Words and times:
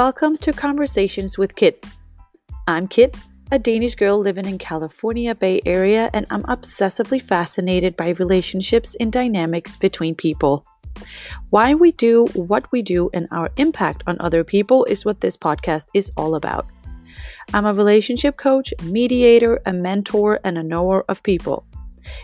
Welcome 0.00 0.38
to 0.38 0.54
Conversations 0.54 1.36
with 1.36 1.54
Kit. 1.56 1.84
I'm 2.66 2.88
Kit, 2.88 3.14
a 3.52 3.58
Danish 3.58 3.96
girl 3.96 4.18
living 4.18 4.46
in 4.46 4.56
California 4.56 5.34
Bay 5.34 5.60
Area, 5.66 6.08
and 6.14 6.24
I'm 6.30 6.42
obsessively 6.44 7.20
fascinated 7.20 7.98
by 7.98 8.14
relationships 8.18 8.96
and 8.98 9.12
dynamics 9.12 9.76
between 9.76 10.14
people. 10.14 10.64
Why 11.50 11.74
we 11.74 11.92
do 11.92 12.24
what 12.32 12.72
we 12.72 12.80
do 12.80 13.10
and 13.12 13.28
our 13.30 13.50
impact 13.58 14.02
on 14.06 14.16
other 14.20 14.42
people 14.42 14.86
is 14.86 15.04
what 15.04 15.20
this 15.20 15.36
podcast 15.36 15.84
is 15.92 16.10
all 16.16 16.34
about. 16.34 16.66
I'm 17.52 17.66
a 17.66 17.74
relationship 17.74 18.38
coach, 18.38 18.72
mediator, 18.82 19.60
a 19.66 19.72
mentor, 19.74 20.40
and 20.44 20.56
a 20.56 20.62
knower 20.62 21.04
of 21.10 21.22
people. 21.22 21.66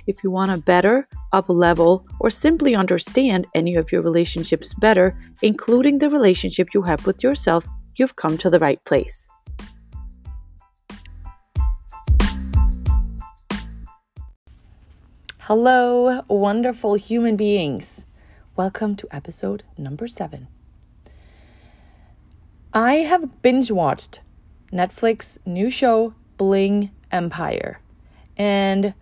If 0.07 0.23
you 0.23 0.30
want 0.30 0.50
to 0.50 0.59
better, 0.59 1.09
up 1.32 1.48
level, 1.48 2.07
or 2.21 2.31
simply 2.31 2.75
understand 2.75 3.46
any 3.54 3.75
of 3.75 3.93
your 3.93 4.03
relationships 4.03 4.75
better, 4.75 5.18
including 5.43 5.99
the 5.99 6.11
relationship 6.11 6.68
you 6.75 6.82
have 6.82 7.07
with 7.07 7.22
yourself, 7.22 7.67
you've 7.96 8.17
come 8.17 8.39
to 8.39 8.50
the 8.50 8.58
right 8.58 8.82
place. 8.85 9.29
Hello, 15.41 16.25
wonderful 16.29 16.94
human 16.94 17.36
beings. 17.36 18.05
Welcome 18.57 18.96
to 18.96 19.07
episode 19.14 19.63
number 19.79 20.08
seven. 20.08 20.49
I 22.72 22.96
have 22.96 23.43
binge 23.43 23.71
watched 23.71 24.22
Netflix 24.72 25.39
new 25.46 25.71
show 25.71 26.14
Bling 26.36 26.91
Empire. 27.13 27.80
And 28.36 28.94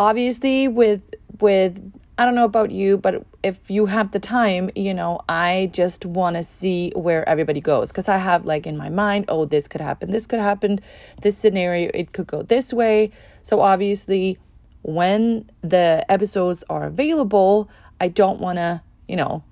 obviously 0.00 0.66
with 0.66 1.02
with 1.40 1.78
I 2.18 2.24
don't 2.26 2.34
know 2.34 2.44
about 2.44 2.70
you, 2.70 2.98
but 2.98 3.24
if 3.42 3.70
you 3.70 3.86
have 3.86 4.10
the 4.10 4.18
time, 4.18 4.70
you 4.74 4.92
know, 4.92 5.20
I 5.26 5.70
just 5.72 6.04
want 6.04 6.36
to 6.36 6.42
see 6.42 6.92
where 6.94 7.26
everybody 7.26 7.62
goes 7.62 7.90
because 7.90 8.10
I 8.10 8.18
have 8.18 8.44
like 8.44 8.66
in 8.66 8.76
my 8.76 8.90
mind, 8.90 9.24
oh, 9.28 9.46
this 9.46 9.66
could 9.68 9.80
happen, 9.80 10.10
this 10.10 10.26
could 10.26 10.40
happen, 10.40 10.80
this 11.22 11.38
scenario, 11.38 11.90
it 11.94 12.12
could 12.12 12.26
go 12.26 12.42
this 12.42 12.74
way. 12.74 13.10
So 13.42 13.60
obviously, 13.60 14.38
when 14.82 15.50
the 15.62 16.04
episodes 16.10 16.62
are 16.68 16.84
available, 16.84 17.70
I 18.00 18.08
don't 18.08 18.38
want 18.38 18.58
to, 18.58 18.82
you 19.08 19.16
know, 19.16 19.42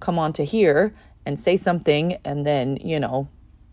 come 0.00 0.18
on 0.18 0.32
to 0.34 0.44
here 0.44 0.96
and 1.24 1.38
say 1.38 1.56
something 1.56 2.18
and 2.24 2.44
then, 2.44 2.76
you 2.78 2.98
know, 2.98 3.28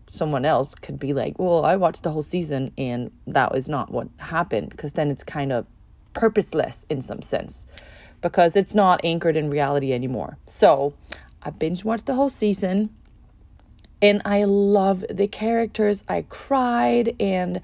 someone 0.10 0.46
else 0.46 0.76
could 0.76 1.00
be 1.00 1.12
like, 1.12 1.40
well, 1.40 1.66
I 1.66 1.76
watched 1.76 2.04
the 2.04 2.12
whole 2.12 2.22
season 2.22 2.72
and 2.78 3.12
that 3.26 3.52
was 3.52 3.68
not 3.68 3.92
what 3.92 4.10
happened 4.18 4.70
because 4.70 4.94
then 4.94 5.10
it's 5.10 5.24
kind 5.24 5.52
of 5.52 5.66
purposeless 6.14 6.86
in 6.90 7.02
some 7.02 7.22
sense 7.22 7.66
because 8.22 8.56
it's 8.56 8.74
not 8.74 9.02
anchored 9.04 9.38
in 9.38 9.50
reality 9.50 9.94
anymore. 9.94 10.38
So 10.48 10.94
I 11.44 11.50
binge 11.52 11.84
watched 11.84 12.06
the 12.06 12.16
whole 12.16 12.30
season 12.30 12.90
and 14.02 14.22
I 14.26 14.44
love 14.46 15.06
the 15.10 15.28
characters. 15.28 16.04
I 16.08 16.26
cried 16.28 17.16
and 17.20 17.62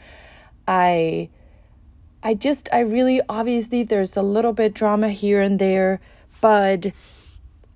I 0.68 1.30
I 2.22 2.34
just 2.34 2.70
I 2.72 2.80
really 2.80 3.22
obviously 3.30 3.84
there's 3.84 4.18
a 4.18 4.22
little 4.22 4.54
bit 4.54 4.74
drama 4.74 5.10
here 5.10 5.42
and 5.42 5.58
there, 5.60 6.02
but 6.42 6.92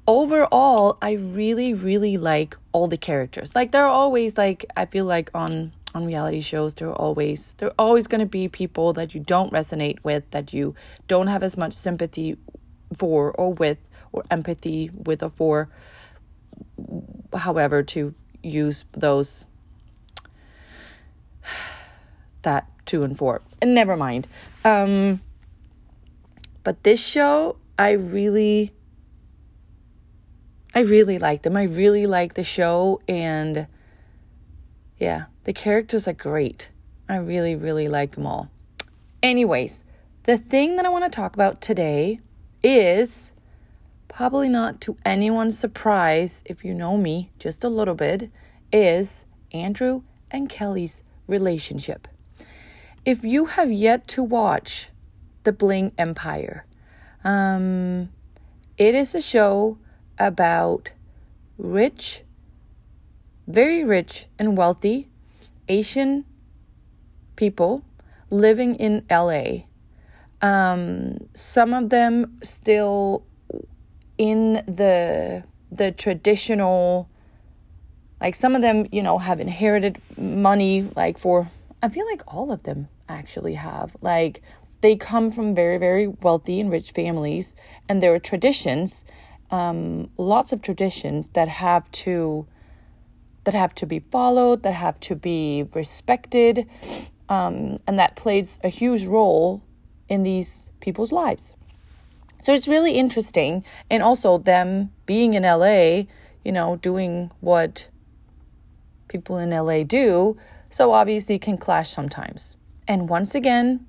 overall 0.08 0.98
I 1.02 1.14
really 1.14 1.74
really 1.74 2.18
like 2.18 2.58
all 2.74 2.88
the 2.88 2.98
characters. 2.98 3.50
Like 3.56 3.72
there 3.72 3.84
are 3.86 3.90
always 3.90 4.38
like 4.38 4.66
I 4.76 4.86
feel 4.86 5.06
like 5.06 5.30
on 5.34 5.72
on 5.94 6.06
reality 6.06 6.42
shows 6.42 6.74
there 6.74 6.90
are 6.90 6.96
always 6.96 7.54
there 7.58 7.70
are 7.70 7.76
always 7.78 8.08
going 8.08 8.20
to 8.20 8.26
be 8.26 8.48
people 8.48 8.94
that 8.94 9.14
you 9.14 9.22
don't 9.22 9.52
resonate 9.54 9.98
with 10.04 10.24
that 10.32 10.54
you 10.54 10.76
don't 11.08 11.28
have 11.28 11.44
as 11.44 11.56
much 11.58 11.74
sympathy 11.74 12.38
for 12.98 13.32
or 13.34 13.54
with 13.54 13.78
or 14.12 14.24
empathy 14.32 14.90
with 14.94 15.24
or 15.24 15.30
for. 15.30 15.70
However 17.36 17.84
to 17.84 18.14
use 18.42 18.86
those 18.92 19.46
that 22.42 22.68
two 22.86 23.04
and 23.04 23.18
four 23.18 23.42
and 23.62 23.74
never 23.76 23.96
mind. 23.96 24.28
Um 24.66 25.22
but 26.64 26.84
this 26.84 27.06
show 27.06 27.58
i 27.78 27.92
really 27.92 28.72
i 30.74 30.80
really 30.80 31.20
like 31.20 31.44
them. 31.44 31.56
I 31.56 31.64
really 31.64 32.08
like 32.08 32.34
the 32.34 32.44
show 32.44 33.02
and 33.08 33.68
yeah 34.98 35.26
the 35.44 35.54
characters 35.54 36.08
are 36.08 36.14
great. 36.14 36.70
I 37.10 37.18
really, 37.18 37.56
really 37.56 37.88
like 37.88 38.16
them 38.16 38.26
all. 38.26 38.50
Anyways, 39.22 39.84
the 40.24 40.38
thing 40.38 40.78
that 40.78 40.86
I 40.86 40.90
want 40.90 41.04
to 41.04 41.10
talk 41.16 41.34
about 41.34 41.62
today 41.62 42.20
is 42.62 43.34
probably 44.08 44.48
not 44.48 44.80
to 44.82 44.98
anyone's 45.04 45.58
surprise, 45.58 46.44
if 46.46 46.64
you 46.64 46.74
know 46.74 46.98
me 46.98 47.32
just 47.40 47.64
a 47.64 47.70
little 47.70 47.96
bit, 47.96 48.30
is 48.72 49.26
Andrew 49.52 50.04
and 50.32 50.50
Kelly's 50.50 51.04
relationship. 51.28 52.08
If 53.06 53.26
you 53.26 53.46
have 53.46 53.72
yet 53.72 54.08
to 54.10 54.24
watch 54.24 54.90
The 55.44 55.52
Bling 55.52 55.92
Empire, 55.98 56.66
um, 57.24 58.10
it 58.78 58.96
is 58.96 59.14
a 59.14 59.22
show 59.22 59.78
about 60.18 60.92
rich, 61.58 62.24
very 63.48 63.84
rich 63.84 64.28
and 64.40 64.56
wealthy 64.56 65.10
Asian 65.68 66.26
people 67.36 67.84
living 68.30 68.76
in 68.76 69.06
LA. 69.10 69.66
Um, 70.42 71.18
some 71.34 71.74
of 71.74 71.90
them 71.90 72.40
still 72.44 73.26
in 74.18 74.64
the 74.68 75.44
the 75.72 75.92
traditional 75.92 77.10
like 78.22 78.36
some 78.36 78.56
of 78.56 78.62
them 78.62 78.88
you 78.92 79.02
know 79.02 79.18
have 79.18 79.40
inherited 79.40 80.00
money 80.18 80.88
like 80.96 81.18
for 81.18 81.50
i 81.82 81.90
feel 81.90 82.06
like 82.06 82.22
all 82.28 82.52
of 82.52 82.62
them 82.64 82.88
actually 83.10 83.56
have 83.56 83.96
like 84.02 84.42
they 84.82 84.96
come 84.96 85.32
from 85.32 85.56
very 85.56 85.78
very 85.78 86.08
wealthy 86.08 86.60
and 86.60 86.72
rich 86.72 86.92
families 86.92 87.56
and 87.90 88.04
there 88.04 88.14
are 88.14 88.20
traditions 88.20 89.04
um, 89.52 90.10
lots 90.18 90.52
of 90.52 90.62
traditions 90.62 91.30
that 91.30 91.48
have 91.48 91.90
to 91.92 92.48
that 93.44 93.54
have 93.54 93.76
to 93.76 93.86
be 93.86 94.00
followed, 94.00 94.64
that 94.64 94.74
have 94.74 95.00
to 95.02 95.16
be 95.16 95.68
respected, 95.74 96.68
um, 97.30 97.80
and 97.88 98.00
that 98.00 98.16
plays 98.16 98.60
a 98.64 98.70
huge 98.70 99.06
role 99.06 99.62
in 100.08 100.24
these 100.24 100.72
people's 100.80 101.12
lives. 101.12 101.56
So 102.42 102.54
it's 102.54 102.68
really 102.68 102.94
interesting, 102.94 103.64
and 103.90 104.04
also 104.04 104.38
them 104.38 104.92
being 105.06 105.34
in 105.34 105.44
LA, 105.44 106.04
you 106.44 106.52
know, 106.52 106.76
doing 106.78 107.32
what 107.40 107.88
people 109.08 109.38
in 109.38 109.52
LA 109.52 109.84
do, 109.84 110.38
so 110.70 110.92
obviously 110.92 111.40
can 111.40 111.58
clash 111.58 111.90
sometimes. 111.90 112.58
And 112.88 113.08
once 113.08 113.34
again, 113.34 113.86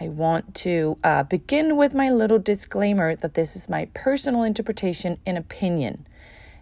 I 0.00 0.08
want 0.08 0.54
to 0.56 0.98
uh, 1.02 1.22
begin 1.24 1.76
with 1.76 1.94
my 1.94 2.10
little 2.10 2.38
disclaimer 2.38 3.16
that 3.16 3.34
this 3.34 3.56
is 3.56 3.68
my 3.68 3.88
personal 3.94 4.42
interpretation 4.42 5.18
and 5.26 5.38
opinion. 5.38 6.06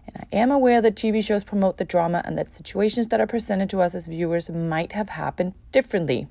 And 0.07 0.25
I 0.31 0.35
am 0.35 0.51
aware 0.51 0.81
that 0.81 0.95
TV 0.95 1.23
shows 1.23 1.43
promote 1.43 1.77
the 1.77 1.85
drama 1.85 2.21
and 2.25 2.37
that 2.37 2.51
situations 2.51 3.07
that 3.07 3.19
are 3.19 3.27
presented 3.27 3.69
to 3.71 3.81
us 3.81 3.93
as 3.93 4.07
viewers 4.07 4.49
might 4.49 4.93
have 4.93 5.09
happened 5.09 5.53
differently. 5.71 6.27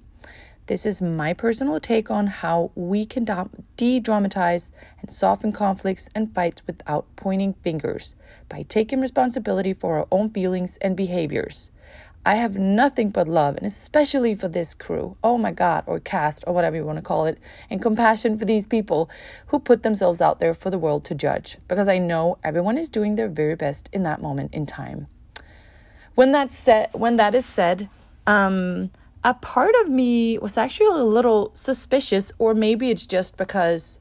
This 0.66 0.84
is 0.84 1.00
my 1.00 1.32
personal 1.32 1.78
take 1.78 2.10
on 2.10 2.26
how 2.26 2.72
we 2.74 3.06
can 3.06 3.24
de 3.76 4.00
dramatize 4.00 4.72
and 5.00 5.12
soften 5.12 5.52
conflicts 5.52 6.08
and 6.12 6.34
fights 6.34 6.62
without 6.66 7.06
pointing 7.14 7.54
fingers 7.62 8.16
by 8.48 8.62
taking 8.62 9.00
responsibility 9.00 9.72
for 9.72 9.98
our 9.98 10.08
own 10.10 10.30
feelings 10.30 10.76
and 10.78 10.96
behaviors. 10.96 11.70
I 12.26 12.34
have 12.34 12.56
nothing 12.56 13.10
but 13.10 13.28
love, 13.28 13.56
and 13.56 13.64
especially 13.64 14.34
for 14.34 14.48
this 14.48 14.74
crew, 14.74 15.16
oh 15.22 15.38
my 15.38 15.52
God, 15.52 15.84
or 15.86 16.00
cast, 16.00 16.42
or 16.44 16.52
whatever 16.52 16.74
you 16.74 16.84
want 16.84 16.98
to 16.98 17.02
call 17.02 17.24
it, 17.24 17.38
and 17.70 17.80
compassion 17.80 18.36
for 18.36 18.44
these 18.44 18.66
people 18.66 19.08
who 19.46 19.60
put 19.60 19.84
themselves 19.84 20.20
out 20.20 20.40
there 20.40 20.52
for 20.52 20.68
the 20.68 20.78
world 20.78 21.04
to 21.04 21.14
judge, 21.14 21.56
because 21.68 21.86
I 21.86 21.98
know 21.98 22.38
everyone 22.42 22.78
is 22.78 22.88
doing 22.88 23.14
their 23.14 23.28
very 23.28 23.54
best 23.54 23.88
in 23.92 24.02
that 24.02 24.20
moment 24.20 24.52
in 24.52 24.66
time. 24.66 25.06
When 26.16 26.32
that 26.32 26.52
said, 26.52 26.90
when 26.94 27.14
that 27.14 27.32
is 27.32 27.46
said, 27.46 27.88
um, 28.26 28.90
a 29.22 29.34
part 29.34 29.76
of 29.82 29.88
me 29.88 30.36
was 30.36 30.58
actually 30.58 30.98
a 30.98 31.04
little 31.04 31.52
suspicious, 31.54 32.32
or 32.38 32.54
maybe 32.54 32.90
it's 32.90 33.06
just 33.06 33.36
because 33.36 34.00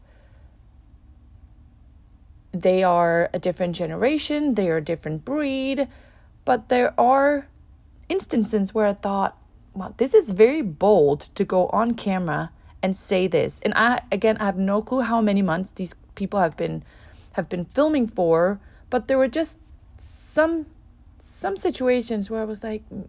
they 2.51 2.81
are 2.81 3.29
a 3.33 3.37
different 3.37 3.75
generation, 3.75 4.55
they 4.55 4.67
are 4.67 4.77
a 4.77 4.83
different 4.83 5.23
breed, 5.23 5.87
but 6.43 6.69
there 6.69 6.99
are 6.99 7.47
instances 8.09 8.73
where 8.73 8.87
I 8.87 8.93
thought, 8.93 9.37
wow, 9.73 9.93
this 9.97 10.13
is 10.13 10.31
very 10.31 10.61
bold 10.61 11.29
to 11.35 11.43
go 11.43 11.67
on 11.67 11.95
camera 11.95 12.51
and 12.81 12.95
say 12.95 13.27
this. 13.27 13.59
And 13.63 13.73
I 13.75 14.01
again 14.11 14.37
I 14.37 14.45
have 14.45 14.57
no 14.57 14.81
clue 14.81 15.01
how 15.01 15.21
many 15.21 15.41
months 15.41 15.71
these 15.71 15.95
people 16.13 16.39
have 16.39 16.55
been 16.55 16.83
have 17.33 17.49
been 17.49 17.65
filming 17.65 18.07
for, 18.07 18.59
but 18.89 19.07
there 19.07 19.17
were 19.17 19.27
just 19.27 19.57
some 19.97 20.67
some 21.19 21.57
situations 21.57 22.29
where 22.29 22.41
I 22.41 22.45
was 22.45 22.63
like 22.63 22.87
mm, 22.89 23.07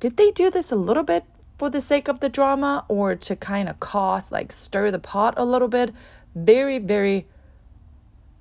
did 0.00 0.16
they 0.16 0.30
do 0.30 0.50
this 0.50 0.72
a 0.72 0.76
little 0.76 1.02
bit 1.02 1.24
for 1.58 1.70
the 1.70 1.80
sake 1.80 2.08
of 2.08 2.20
the 2.20 2.28
drama 2.28 2.84
or 2.88 3.14
to 3.14 3.36
kind 3.36 3.68
of 3.68 3.78
cause 3.78 4.32
like 4.32 4.50
stir 4.50 4.90
the 4.90 4.98
pot 4.98 5.34
a 5.36 5.44
little 5.44 5.68
bit? 5.68 5.92
Very 6.34 6.78
very 6.78 7.26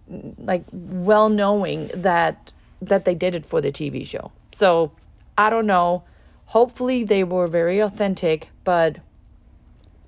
mm, 0.10 0.34
like 0.38 0.64
well 0.72 1.30
knowing 1.30 1.92
that 1.94 2.54
that 2.82 3.06
they 3.06 3.14
did 3.14 3.36
it 3.36 3.46
for 3.46 3.60
the 3.62 3.72
TV 3.72 4.08
show. 4.08 4.32
So 4.54 4.92
I 5.42 5.50
don't 5.50 5.66
know. 5.66 6.04
Hopefully 6.46 7.04
they 7.04 7.24
were 7.24 7.48
very 7.48 7.80
authentic, 7.80 8.50
but 8.64 8.98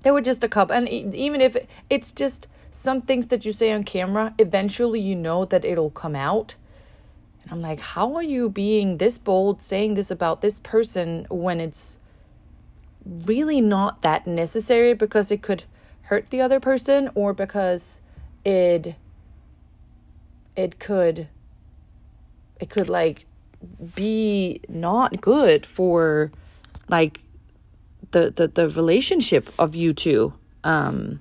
they 0.02 0.12
were 0.12 0.20
just 0.20 0.44
a 0.44 0.48
couple. 0.48 0.76
And 0.76 0.88
even 0.88 1.40
if 1.40 1.56
it's 1.90 2.12
just 2.12 2.46
some 2.70 3.00
things 3.00 3.26
that 3.28 3.44
you 3.44 3.52
say 3.52 3.72
on 3.72 3.82
camera, 3.82 4.32
eventually 4.38 5.00
you 5.00 5.16
know 5.16 5.44
that 5.46 5.64
it'll 5.64 5.90
come 5.90 6.14
out. 6.14 6.54
And 7.42 7.50
I'm 7.50 7.60
like, 7.60 7.80
how 7.80 8.14
are 8.14 8.22
you 8.22 8.48
being 8.48 8.98
this 8.98 9.18
bold 9.18 9.60
saying 9.60 9.94
this 9.94 10.08
about 10.08 10.40
this 10.40 10.60
person 10.60 11.26
when 11.28 11.58
it's 11.58 11.98
really 13.04 13.60
not 13.60 14.02
that 14.02 14.28
necessary 14.28 14.94
because 14.94 15.32
it 15.32 15.42
could 15.42 15.64
hurt 16.02 16.30
the 16.30 16.40
other 16.40 16.60
person 16.60 17.10
or 17.16 17.34
because 17.34 18.00
it 18.44 18.94
it 20.54 20.78
could 20.78 21.26
it 22.60 22.70
could 22.70 22.88
like 22.88 23.26
be 23.94 24.60
not 24.68 25.20
good 25.20 25.66
for 25.66 26.30
like 26.88 27.20
the 28.10 28.32
the, 28.34 28.48
the 28.48 28.68
relationship 28.70 29.50
of 29.58 29.74
you 29.74 29.92
two. 29.92 30.32
Um 30.62 31.20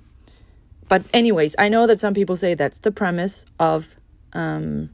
but 0.93 1.03
anyways 1.13 1.55
i 1.57 1.67
know 1.69 1.87
that 1.87 1.99
some 1.99 2.13
people 2.13 2.37
say 2.37 2.53
that's 2.53 2.79
the 2.79 2.91
premise 2.91 3.45
of 3.59 3.95
um 4.33 4.89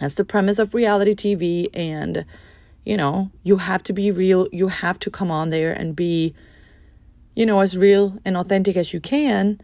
that's 0.00 0.16
the 0.16 0.24
premise 0.24 0.58
of 0.58 0.74
reality 0.74 1.14
tv 1.14 1.68
and 1.72 2.24
you 2.84 2.96
know 2.96 3.30
you 3.42 3.58
have 3.58 3.82
to 3.82 3.92
be 3.92 4.10
real 4.10 4.48
you 4.50 4.68
have 4.68 4.98
to 4.98 5.10
come 5.10 5.30
on 5.30 5.50
there 5.50 5.72
and 5.72 5.94
be 5.94 6.34
you 7.36 7.46
know 7.46 7.60
as 7.60 7.76
real 7.76 8.18
and 8.24 8.36
authentic 8.36 8.76
as 8.76 8.92
you 8.92 9.00
can. 9.00 9.60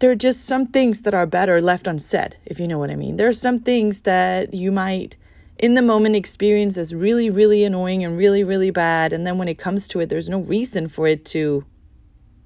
There 0.00 0.12
are 0.12 0.14
just 0.28 0.44
some 0.44 0.66
things 0.66 1.00
that 1.00 1.12
are 1.12 1.26
better 1.26 1.60
left 1.60 1.88
unsaid 1.88 2.36
if 2.46 2.60
you 2.60 2.68
know 2.68 2.78
what 2.78 2.90
i 2.90 2.96
mean. 2.96 3.16
There 3.16 3.26
are 3.28 3.32
some 3.32 3.58
things 3.58 4.02
that 4.02 4.54
you 4.54 4.70
might 4.70 5.16
in 5.58 5.74
the 5.74 5.82
moment 5.82 6.14
experience 6.14 6.76
as 6.76 6.94
really, 6.94 7.28
really 7.28 7.64
annoying 7.64 8.04
and 8.04 8.16
really, 8.16 8.44
really 8.44 8.70
bad. 8.70 9.12
And 9.12 9.26
then 9.26 9.38
when 9.38 9.48
it 9.48 9.58
comes 9.58 9.88
to 9.88 10.00
it, 10.00 10.08
there's 10.08 10.28
no 10.28 10.40
reason 10.40 10.88
for 10.88 11.06
it 11.06 11.24
to, 11.26 11.64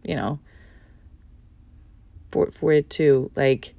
you 0.02 0.14
know, 0.14 0.38
for, 2.30 2.50
for 2.50 2.72
it 2.72 2.88
to 2.90 3.30
like 3.36 3.74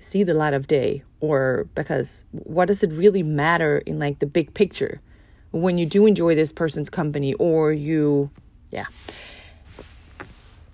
see 0.00 0.24
the 0.24 0.34
light 0.34 0.54
of 0.54 0.66
day 0.66 1.04
or 1.20 1.68
because 1.74 2.24
what 2.32 2.66
does 2.66 2.82
it 2.82 2.92
really 2.92 3.22
matter 3.22 3.78
in 3.78 3.98
like 3.98 4.18
the 4.18 4.26
big 4.26 4.54
picture 4.54 5.00
when 5.50 5.78
you 5.78 5.86
do 5.86 6.06
enjoy 6.06 6.34
this 6.34 6.52
person's 6.52 6.90
company 6.90 7.34
or 7.34 7.72
you, 7.72 8.30
yeah. 8.70 8.86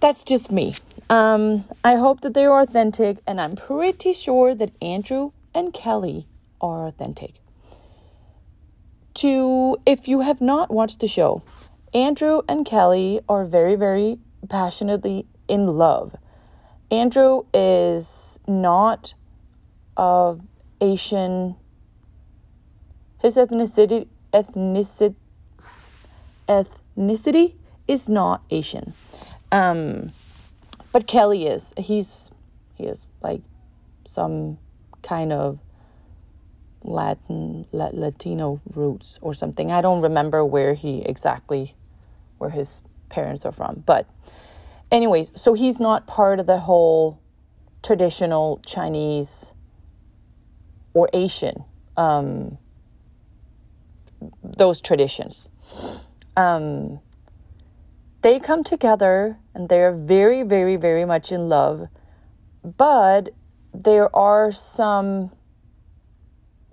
That's 0.00 0.25
just 0.25 0.50
me. 0.50 0.75
Um, 1.08 1.64
I 1.84 1.96
hope 1.96 2.22
that 2.22 2.34
they're 2.34 2.52
authentic, 2.52 3.19
and 3.26 3.40
I'm 3.40 3.56
pretty 3.56 4.12
sure 4.12 4.54
that 4.54 4.72
Andrew 4.82 5.32
and 5.54 5.72
Kelly 5.72 6.26
are 6.60 6.86
authentic 6.86 7.34
to, 9.14 9.76
if 9.87 10.08
you 10.08 10.20
have 10.20 10.40
not 10.40 10.70
watched 10.70 11.00
the 11.00 11.08
show, 11.08 11.43
Andrew 11.93 12.43
and 12.49 12.66
Kelly 12.66 13.20
are 13.28 13.44
very, 13.44 13.76
very 13.76 14.19
passionately 14.49 15.26
in 15.49 15.66
love. 15.66 16.16
Andrew 16.90 17.44
is 17.52 18.38
not 18.46 19.14
of 19.96 20.40
Asian. 20.81 21.56
His 23.20 23.37
ethnicity 23.37 24.08
ethnicity 24.32 25.14
ethnicity 26.49 27.55
is 27.87 28.08
not 28.08 28.43
Asian. 28.50 28.93
Um, 29.52 30.12
but 30.93 31.06
Kelly 31.06 31.46
is. 31.46 31.72
He's 31.76 32.31
he 32.75 32.84
is 32.84 33.06
like 33.22 33.43
some 34.05 34.58
kind 35.02 35.32
of 35.32 35.58
Latin 36.84 37.66
Latino 37.72 38.60
roots 38.75 39.19
or 39.22 39.34
something. 39.34 39.72
I 39.72 39.81
don't 39.81 40.02
remember 40.02 40.44
where 40.44 40.75
he 40.75 41.02
exactly 41.02 41.75
where 42.38 42.50
his 42.50 42.82
parents 43.08 43.44
are 43.44 43.52
from, 43.52 43.82
but 43.86 44.06
anyways, 44.90 45.32
so 45.34 45.54
he's 45.54 45.81
not 45.81 46.06
part 46.06 46.38
of 46.38 46.46
the 46.46 46.58
whole 46.58 47.20
traditional 47.82 48.60
Chinese 48.64 49.54
or 50.92 51.08
Asian 51.12 51.64
um, 51.96 52.58
those 54.42 54.81
traditions. 54.81 55.48
Um, 56.36 57.00
they 58.22 58.40
come 58.40 58.64
together 58.64 59.38
and 59.54 59.69
they're 59.69 59.92
very, 59.92 60.42
very, 60.42 60.76
very 60.76 61.04
much 61.04 61.31
in 61.31 61.48
love, 61.48 61.88
but 62.62 63.31
there 63.72 64.14
are 64.14 64.50
some 64.50 65.31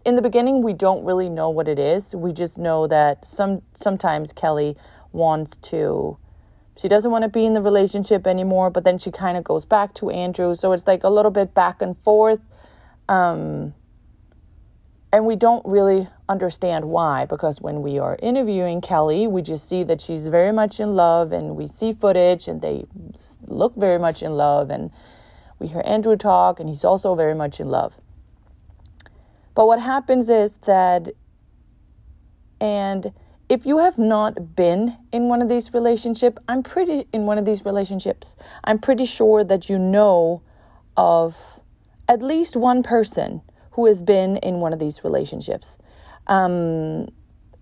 in 0.05 0.15
the 0.15 0.21
beginning 0.21 0.61
we 0.61 0.73
don't 0.73 1.05
really 1.05 1.29
know 1.29 1.49
what 1.49 1.67
it 1.67 1.79
is. 1.79 2.15
We 2.15 2.31
just 2.31 2.57
know 2.57 2.87
that 2.87 3.25
some 3.25 3.61
sometimes 3.73 4.33
Kelly 4.33 4.75
wants 5.11 5.57
to 5.57 6.17
she 6.77 6.87
doesn't 6.87 7.11
want 7.11 7.23
to 7.23 7.29
be 7.29 7.45
in 7.45 7.53
the 7.53 7.61
relationship 7.61 8.25
anymore, 8.25 8.69
but 8.69 8.83
then 8.83 8.97
she 8.97 9.11
kind 9.11 9.37
of 9.37 9.43
goes 9.43 9.65
back 9.65 9.93
to 9.95 10.09
Andrew. 10.09 10.55
So 10.55 10.71
it's 10.71 10.87
like 10.87 11.03
a 11.03 11.09
little 11.09 11.31
bit 11.31 11.53
back 11.53 11.81
and 11.81 11.97
forth. 11.97 12.39
Um, 13.09 13.73
and 15.13 15.25
we 15.25 15.35
don't 15.35 15.65
really 15.65 16.07
understand 16.29 16.85
why 16.85 17.25
because 17.25 17.59
when 17.59 17.81
we 17.81 17.99
are 17.99 18.17
interviewing 18.21 18.79
Kelly, 18.79 19.27
we 19.27 19.41
just 19.41 19.67
see 19.67 19.83
that 19.83 19.99
she's 19.99 20.27
very 20.27 20.53
much 20.53 20.79
in 20.79 20.95
love 20.95 21.33
and 21.33 21.57
we 21.57 21.67
see 21.67 21.91
footage 21.91 22.47
and 22.47 22.61
they 22.61 22.85
look 23.45 23.75
very 23.75 23.99
much 23.99 24.23
in 24.23 24.31
love 24.31 24.69
and 24.69 24.89
we 25.59 25.67
hear 25.67 25.83
Andrew 25.85 26.15
talk 26.15 26.59
and 26.59 26.69
he's 26.69 26.85
also 26.85 27.13
very 27.13 27.35
much 27.35 27.59
in 27.59 27.67
love. 27.67 27.93
But 29.53 29.67
what 29.67 29.79
happens 29.79 30.29
is 30.29 30.53
that, 30.65 31.09
and 32.59 33.11
if 33.49 33.65
you 33.65 33.79
have 33.79 33.97
not 33.97 34.55
been 34.55 34.97
in 35.11 35.27
one 35.27 35.41
of 35.41 35.49
these 35.49 35.73
relationships, 35.73 36.37
I'm 36.47 36.63
pretty 36.63 37.05
in 37.11 37.25
one 37.25 37.37
of 37.37 37.45
these 37.45 37.65
relationships, 37.65 38.35
I'm 38.63 38.79
pretty 38.79 39.05
sure 39.05 39.43
that 39.43 39.69
you 39.69 39.77
know 39.77 40.41
of 40.95 41.59
at 42.07 42.21
least 42.21 42.55
one 42.55 42.81
person 42.83 43.41
who 43.71 43.85
has 43.87 44.01
been 44.01 44.37
in 44.37 44.55
one 44.55 44.73
of 44.73 44.79
these 44.79 45.03
relationships. 45.03 45.77
Um, 46.27 47.09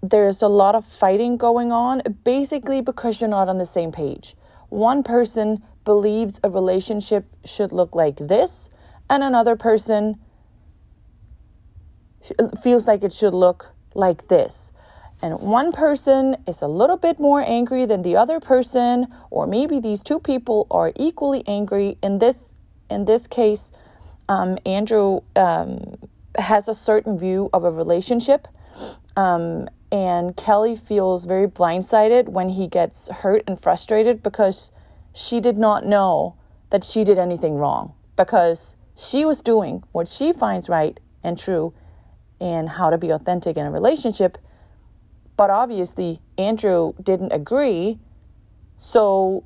there's 0.01 0.41
a 0.41 0.47
lot 0.47 0.75
of 0.75 0.85
fighting 0.85 1.37
going 1.37 1.71
on, 1.71 2.01
basically 2.23 2.81
because 2.81 3.19
you're 3.19 3.29
not 3.29 3.49
on 3.49 3.57
the 3.57 3.65
same 3.65 3.91
page. 3.91 4.35
One 4.69 5.03
person 5.03 5.63
believes 5.85 6.39
a 6.43 6.49
relationship 6.49 7.25
should 7.45 7.71
look 7.71 7.95
like 7.95 8.17
this, 8.17 8.69
and 9.09 9.23
another 9.23 9.55
person 9.55 10.19
feels 12.61 12.87
like 12.87 13.03
it 13.03 13.13
should 13.13 13.33
look 13.33 13.73
like 13.93 14.27
this. 14.27 14.71
And 15.21 15.39
one 15.39 15.71
person 15.71 16.37
is 16.47 16.61
a 16.61 16.67
little 16.67 16.95
bit 16.95 17.19
more 17.19 17.41
angry 17.41 17.85
than 17.85 18.03
the 18.03 18.15
other 18.15 18.39
person, 18.39 19.07
or 19.29 19.45
maybe 19.45 19.79
these 19.79 20.01
two 20.01 20.19
people 20.19 20.65
are 20.71 20.93
equally 20.95 21.43
angry. 21.45 21.97
In 22.01 22.19
this 22.19 22.37
in 22.89 23.05
this 23.05 23.27
case, 23.27 23.71
um, 24.29 24.57
Andrew 24.65 25.21
um, 25.35 25.97
has 26.37 26.67
a 26.67 26.73
certain 26.73 27.19
view 27.19 27.49
of 27.53 27.63
a 27.65 27.71
relationship, 27.71 28.47
um, 29.15 29.67
and 29.91 30.37
Kelly 30.37 30.75
feels 30.75 31.25
very 31.25 31.47
blindsided 31.47 32.29
when 32.29 32.49
he 32.49 32.67
gets 32.67 33.09
hurt 33.09 33.43
and 33.45 33.59
frustrated 33.59 34.23
because 34.23 34.71
she 35.13 35.39
did 35.39 35.57
not 35.57 35.85
know 35.85 36.35
that 36.69 36.83
she 36.83 37.03
did 37.03 37.17
anything 37.17 37.55
wrong 37.55 37.93
because 38.15 38.75
she 38.95 39.25
was 39.25 39.41
doing 39.41 39.83
what 39.91 40.07
she 40.07 40.31
finds 40.31 40.69
right 40.69 40.99
and 41.23 41.37
true 41.37 41.73
and 42.41 42.69
how 42.69 42.89
to 42.89 42.97
be 42.97 43.09
authentic 43.09 43.57
in 43.57 43.65
a 43.65 43.71
relationship. 43.71 44.37
But 45.37 45.49
obviously, 45.49 46.21
Andrew 46.37 46.93
didn't 47.01 47.31
agree. 47.31 47.99
So 48.77 49.43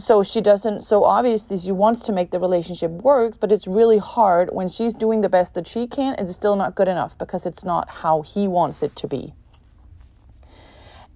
so 0.00 0.22
she 0.22 0.40
doesn't 0.40 0.82
so 0.82 1.04
obviously 1.04 1.58
she 1.58 1.70
wants 1.70 2.00
to 2.00 2.12
make 2.12 2.30
the 2.30 2.38
relationship 2.38 2.90
work 2.90 3.38
but 3.38 3.52
it's 3.52 3.66
really 3.66 3.98
hard 3.98 4.48
when 4.52 4.68
she's 4.68 4.94
doing 4.94 5.20
the 5.20 5.28
best 5.28 5.54
that 5.54 5.66
she 5.66 5.86
can 5.86 6.14
it's 6.18 6.32
still 6.32 6.56
not 6.56 6.74
good 6.74 6.88
enough 6.88 7.16
because 7.18 7.44
it's 7.44 7.64
not 7.64 7.88
how 7.88 8.22
he 8.22 8.48
wants 8.48 8.82
it 8.82 8.96
to 8.96 9.06
be 9.06 9.34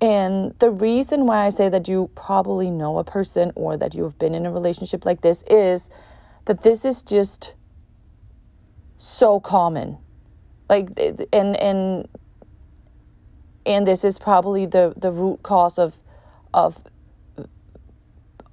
and 0.00 0.54
the 0.58 0.70
reason 0.70 1.26
why 1.26 1.46
i 1.46 1.48
say 1.48 1.68
that 1.68 1.88
you 1.88 2.10
probably 2.14 2.70
know 2.70 2.98
a 2.98 3.04
person 3.04 3.50
or 3.54 3.76
that 3.76 3.94
you 3.94 4.02
have 4.04 4.18
been 4.18 4.34
in 4.34 4.44
a 4.44 4.52
relationship 4.52 5.04
like 5.04 5.22
this 5.22 5.42
is 5.48 5.88
that 6.44 6.62
this 6.62 6.84
is 6.84 7.02
just 7.02 7.54
so 8.98 9.40
common 9.40 9.96
like 10.68 10.88
and 11.32 11.56
and 11.56 12.08
and 13.66 13.86
this 13.86 14.04
is 14.04 14.18
probably 14.18 14.66
the 14.66 14.94
the 14.96 15.10
root 15.10 15.42
cause 15.42 15.78
of 15.78 15.94
of 16.52 16.82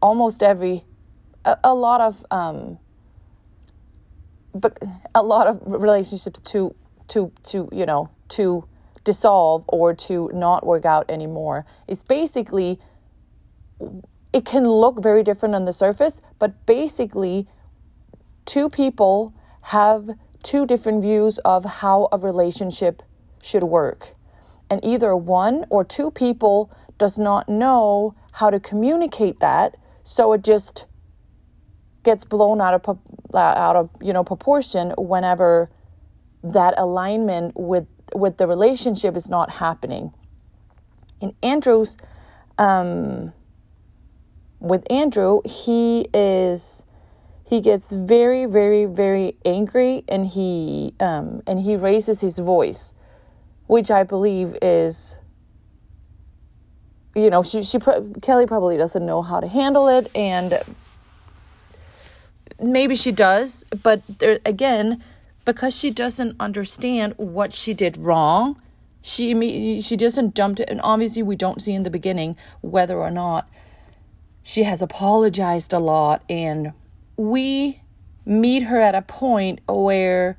almost 0.01 0.41
every 0.43 0.83
a, 1.45 1.57
a 1.63 1.73
lot 1.73 2.01
of 2.01 2.25
um 2.31 2.79
but 4.53 4.77
a 5.15 5.23
lot 5.23 5.47
of 5.47 5.61
relationships 5.65 6.39
to 6.43 6.75
to 7.07 7.31
to 7.43 7.69
you 7.71 7.85
know 7.85 8.09
to 8.29 8.65
dissolve 9.03 9.63
or 9.67 9.93
to 9.93 10.29
not 10.33 10.65
work 10.65 10.85
out 10.85 11.09
anymore. 11.09 11.65
Is 11.87 12.03
basically 12.03 12.79
it 14.31 14.45
can 14.45 14.67
look 14.67 15.01
very 15.01 15.23
different 15.23 15.55
on 15.55 15.65
the 15.65 15.73
surface 15.73 16.21
but 16.39 16.65
basically 16.65 17.47
two 18.45 18.69
people 18.69 19.33
have 19.63 20.11
two 20.43 20.65
different 20.65 21.01
views 21.01 21.37
of 21.39 21.65
how 21.65 22.09
a 22.11 22.17
relationship 22.17 23.03
should 23.41 23.63
work. 23.63 24.15
And 24.69 24.83
either 24.83 25.15
one 25.15 25.65
or 25.69 25.83
two 25.83 26.11
people 26.11 26.71
does 26.97 27.17
not 27.17 27.49
know 27.49 28.15
how 28.33 28.49
to 28.49 28.59
communicate 28.59 29.39
that, 29.39 29.75
so 30.03 30.33
it 30.33 30.43
just 30.43 30.85
gets 32.03 32.23
blown 32.23 32.61
out 32.61 32.73
of 32.73 32.99
out 33.35 33.75
of 33.75 33.89
you 34.01 34.13
know 34.13 34.23
proportion 34.23 34.91
whenever 34.97 35.69
that 36.43 36.73
alignment 36.77 37.53
with 37.55 37.87
with 38.13 38.37
the 38.37 38.47
relationship 38.47 39.15
is 39.15 39.29
not 39.29 39.51
happening. 39.51 40.13
In 41.19 41.35
Andrew's 41.43 41.97
um, 42.57 43.33
with 44.59 44.89
Andrew, 44.91 45.41
he 45.43 46.07
is 46.13 46.85
he 47.51 47.59
gets 47.59 47.91
very 47.91 48.45
very 48.45 48.85
very 48.85 49.35
angry 49.43 50.05
and 50.07 50.25
he 50.25 50.93
um, 51.01 51.43
and 51.45 51.59
he 51.59 51.75
raises 51.75 52.21
his 52.21 52.39
voice 52.39 52.93
which 53.67 53.91
i 53.91 54.03
believe 54.03 54.57
is 54.61 55.17
you 57.13 57.29
know 57.29 57.43
she 57.43 57.61
she 57.61 57.77
kelly 58.21 58.45
probably 58.45 58.77
doesn't 58.77 59.05
know 59.05 59.21
how 59.21 59.41
to 59.41 59.47
handle 59.47 59.89
it 59.89 60.09
and 60.15 60.63
maybe 62.61 62.95
she 62.95 63.11
does 63.11 63.65
but 63.83 64.01
there 64.19 64.39
again 64.45 65.03
because 65.43 65.75
she 65.75 65.91
doesn't 65.91 66.37
understand 66.39 67.13
what 67.17 67.51
she 67.51 67.73
did 67.73 67.97
wrong 67.97 68.61
she 69.01 69.81
she 69.81 69.97
doesn't 69.97 70.33
dump 70.33 70.57
it 70.61 70.69
and 70.69 70.79
obviously 70.85 71.21
we 71.21 71.35
don't 71.35 71.61
see 71.61 71.73
in 71.73 71.83
the 71.83 71.89
beginning 71.89 72.37
whether 72.61 72.97
or 72.97 73.11
not 73.11 73.49
she 74.41 74.63
has 74.63 74.81
apologized 74.81 75.73
a 75.73 75.79
lot 75.79 76.23
and 76.29 76.71
we 77.21 77.81
meet 78.25 78.63
her 78.63 78.81
at 78.81 78.95
a 78.95 79.01
point 79.01 79.59
where 79.67 80.37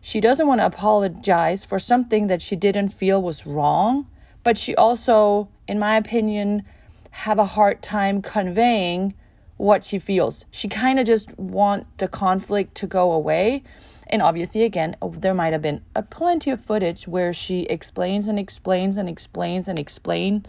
she 0.00 0.20
doesn't 0.20 0.46
want 0.46 0.60
to 0.60 0.66
apologize 0.66 1.64
for 1.64 1.78
something 1.78 2.26
that 2.26 2.42
she 2.42 2.56
didn't 2.56 2.90
feel 2.90 3.22
was 3.22 3.46
wrong, 3.46 4.06
but 4.44 4.58
she 4.58 4.74
also, 4.76 5.48
in 5.66 5.78
my 5.78 5.96
opinion, 5.96 6.62
have 7.10 7.38
a 7.38 7.44
hard 7.44 7.82
time 7.82 8.20
conveying 8.20 9.14
what 9.56 9.82
she 9.82 9.98
feels. 9.98 10.44
She 10.50 10.68
kind 10.68 11.00
of 11.00 11.06
just 11.06 11.36
want 11.38 11.86
the 11.98 12.06
conflict 12.06 12.74
to 12.76 12.86
go 12.86 13.10
away. 13.10 13.64
And 14.06 14.22
obviously, 14.22 14.62
again, 14.62 14.94
there 15.02 15.34
might 15.34 15.52
have 15.52 15.62
been 15.62 15.82
a 15.96 16.02
plenty 16.02 16.50
of 16.50 16.60
footage 16.64 17.08
where 17.08 17.32
she 17.32 17.62
explains 17.62 18.28
and 18.28 18.38
explains 18.38 18.98
and 18.98 19.08
explains 19.08 19.68
and 19.68 19.78
explains 19.78 20.46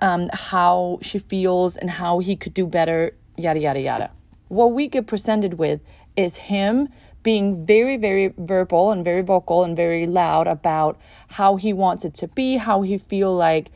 um, 0.00 0.28
how 0.32 0.98
she 1.02 1.18
feels 1.18 1.76
and 1.76 1.90
how 1.90 2.20
he 2.20 2.36
could 2.36 2.54
do 2.54 2.66
better, 2.66 3.14
yada, 3.36 3.60
yada, 3.60 3.80
yada 3.80 4.10
what 4.48 4.72
we 4.72 4.88
get 4.88 5.06
presented 5.06 5.54
with 5.54 5.80
is 6.16 6.36
him 6.36 6.88
being 7.22 7.66
very 7.66 7.96
very 7.96 8.32
verbal 8.38 8.92
and 8.92 9.04
very 9.04 9.22
vocal 9.22 9.64
and 9.64 9.76
very 9.76 10.06
loud 10.06 10.46
about 10.46 10.98
how 11.30 11.56
he 11.56 11.72
wants 11.72 12.04
it 12.04 12.14
to 12.14 12.28
be 12.28 12.56
how 12.56 12.82
he 12.82 12.98
feel 12.98 13.34
like 13.34 13.70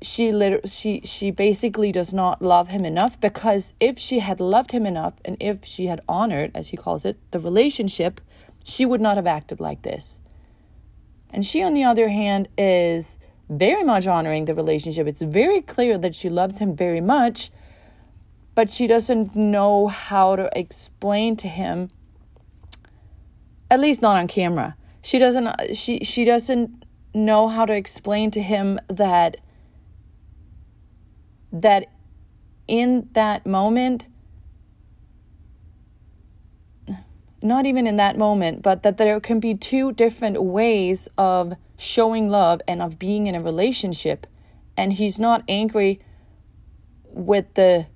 she 0.00 0.32
lit- 0.32 0.68
she 0.68 1.00
she 1.04 1.30
basically 1.30 1.92
does 1.92 2.12
not 2.12 2.42
love 2.42 2.68
him 2.68 2.84
enough 2.84 3.20
because 3.20 3.72
if 3.78 3.98
she 3.98 4.18
had 4.18 4.40
loved 4.40 4.72
him 4.72 4.84
enough 4.84 5.14
and 5.24 5.36
if 5.38 5.64
she 5.64 5.86
had 5.86 6.00
honored 6.08 6.50
as 6.54 6.66
she 6.66 6.76
calls 6.76 7.04
it 7.04 7.16
the 7.30 7.38
relationship 7.38 8.20
she 8.64 8.86
would 8.86 9.00
not 9.00 9.16
have 9.16 9.26
acted 9.26 9.60
like 9.60 9.82
this. 9.82 10.20
And 11.30 11.44
she 11.44 11.62
on 11.62 11.74
the 11.74 11.84
other 11.84 12.08
hand 12.08 12.48
is 12.58 13.18
very 13.48 13.82
much 13.84 14.06
honoring 14.06 14.44
the 14.44 14.54
relationship. 14.54 15.06
It's 15.06 15.20
very 15.20 15.60
clear 15.60 15.98
that 15.98 16.14
she 16.14 16.28
loves 16.28 16.58
him 16.58 16.76
very 16.76 17.00
much 17.00 17.50
but 18.54 18.68
she 18.68 18.86
doesn't 18.86 19.34
know 19.34 19.86
how 19.86 20.36
to 20.36 20.50
explain 20.58 21.36
to 21.36 21.48
him 21.48 21.88
at 23.72 23.80
least 23.80 24.02
not 24.02 24.18
on 24.18 24.28
camera. 24.28 24.76
She 25.00 25.18
doesn't 25.18 25.74
she 25.74 26.00
she 26.00 26.24
doesn't 26.24 26.84
know 27.14 27.48
how 27.48 27.64
to 27.64 27.72
explain 27.72 28.30
to 28.32 28.42
him 28.42 28.78
that 28.88 29.38
that 31.50 31.86
in 32.68 33.08
that 33.12 33.46
moment 33.46 34.08
not 37.42 37.66
even 37.66 37.86
in 37.86 37.96
that 37.96 38.16
moment 38.16 38.62
but 38.62 38.82
that 38.82 38.98
there 38.98 39.18
can 39.20 39.40
be 39.40 39.54
two 39.54 39.92
different 39.92 40.42
ways 40.42 41.08
of 41.18 41.54
showing 41.76 42.28
love 42.28 42.60
and 42.68 42.80
of 42.80 42.98
being 42.98 43.26
in 43.26 43.34
a 43.34 43.42
relationship 43.42 44.26
and 44.76 44.92
he's 44.92 45.18
not 45.18 45.42
angry 45.48 45.98
with 47.04 47.52
the 47.54 47.86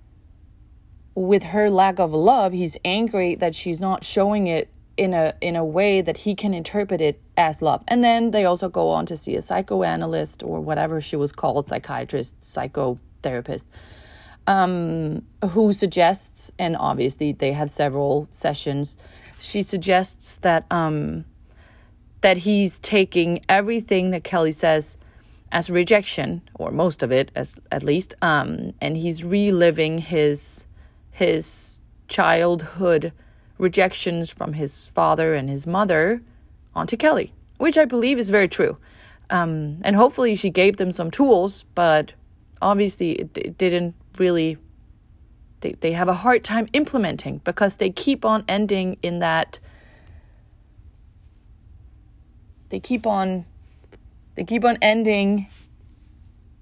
with 1.17 1.43
her 1.43 1.71
lack 1.71 1.99
of 1.99 2.13
love, 2.13 2.53
he's 2.53 2.77
angry 2.85 3.35
that 3.37 3.55
she's 3.55 3.81
not 3.81 4.05
showing 4.05 4.47
it 4.47 4.69
in 4.99 5.13
a 5.13 5.35
in 5.41 5.57
a 5.57 5.65
way 5.65 6.01
that 6.01 6.19
he 6.19 6.35
can 6.35 6.55
interpret 6.55 7.01
it 7.01 7.21
as 7.37 7.61
love. 7.61 7.83
And 7.89 8.05
then 8.05 8.31
they 8.31 8.45
also 8.45 8.69
go 8.69 8.91
on 8.91 9.07
to 9.07 9.17
see 9.17 9.35
a 9.35 9.43
psychoanalyst 9.43 10.43
or 10.43 10.61
whatever 10.61 11.01
she 11.01 11.17
was 11.17 11.33
called, 11.33 11.69
psychiatrist, 11.69 12.39
psychotherapist, 12.41 13.65
um, 14.47 15.23
who 15.51 15.73
suggests, 15.73 16.53
and 16.59 16.77
obviously 16.77 17.33
they 17.33 17.53
have 17.53 17.71
several 17.71 18.29
sessions. 18.31 18.99
She 19.41 19.63
suggests 19.63 20.37
that 20.39 20.67
um, 20.71 21.25
that 22.21 22.37
he's 22.39 22.79
taking 22.81 23.43
everything 23.49 24.11
that 24.11 24.23
Kelly 24.23 24.53
says 24.53 24.99
as 25.51 25.71
rejection, 25.71 26.43
or 26.57 26.71
most 26.71 27.03
of 27.03 27.11
it, 27.11 27.31
as 27.35 27.55
at 27.73 27.83
least, 27.83 28.15
um, 28.21 28.75
and 28.83 28.99
he's 28.99 29.25
reliving 29.25 29.97
his 29.97 30.66
his 31.17 31.81
childhood 32.09 33.11
rejections 33.57 34.29
from 34.29 34.53
his 34.53 34.89
father 34.89 35.35
and 35.35 35.49
his 35.49 35.67
mother 35.67 36.21
onto 36.75 36.95
Kelly, 36.95 37.33
which 37.57 37.79
I 37.79 37.87
believe 37.87 38.19
is 38.19 38.29
very 38.29 38.49
true. 38.49 38.77
Um, 39.31 39.79
and 39.83 39.97
hopefully 39.97 40.35
she 40.35 40.51
gave 40.51 40.77
them 40.77 40.93
some 40.93 41.11
tools, 41.11 41.65
but 41.75 42.13
obviously 42.61 43.13
it, 43.13 43.31
it 43.35 43.57
didn't 43.57 43.95
really. 44.19 44.59
They, 45.61 45.73
they 45.81 45.93
have 45.93 46.09
a 46.09 46.13
hard 46.13 46.45
time 46.45 46.69
implementing 46.75 47.39
because 47.45 47.77
they 47.77 47.89
keep 47.89 48.27
on 48.27 48.45
ending 48.47 48.99
in 49.03 49.21
that. 49.21 49.59
They 52.69 52.79
keep 52.79 53.07
on. 53.07 53.47
They 54.35 54.45
keep 54.45 54.67
on 54.67 54.77
ending 54.83 55.49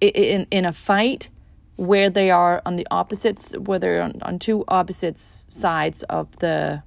in, 0.00 0.10
in, 0.10 0.46
in 0.52 0.64
a 0.64 0.72
fight 0.72 1.28
where 1.76 2.08
they 2.08 2.30
are 2.30 2.62
on 2.64 2.76
the 2.76 2.86
opposites 2.90 3.52
where 3.58 3.78
they're 3.78 4.02
on, 4.02 4.38
two 4.38 4.64
opposites 4.68 5.44
sides 5.48 6.02
of 6.04 6.36
the 6.38 6.82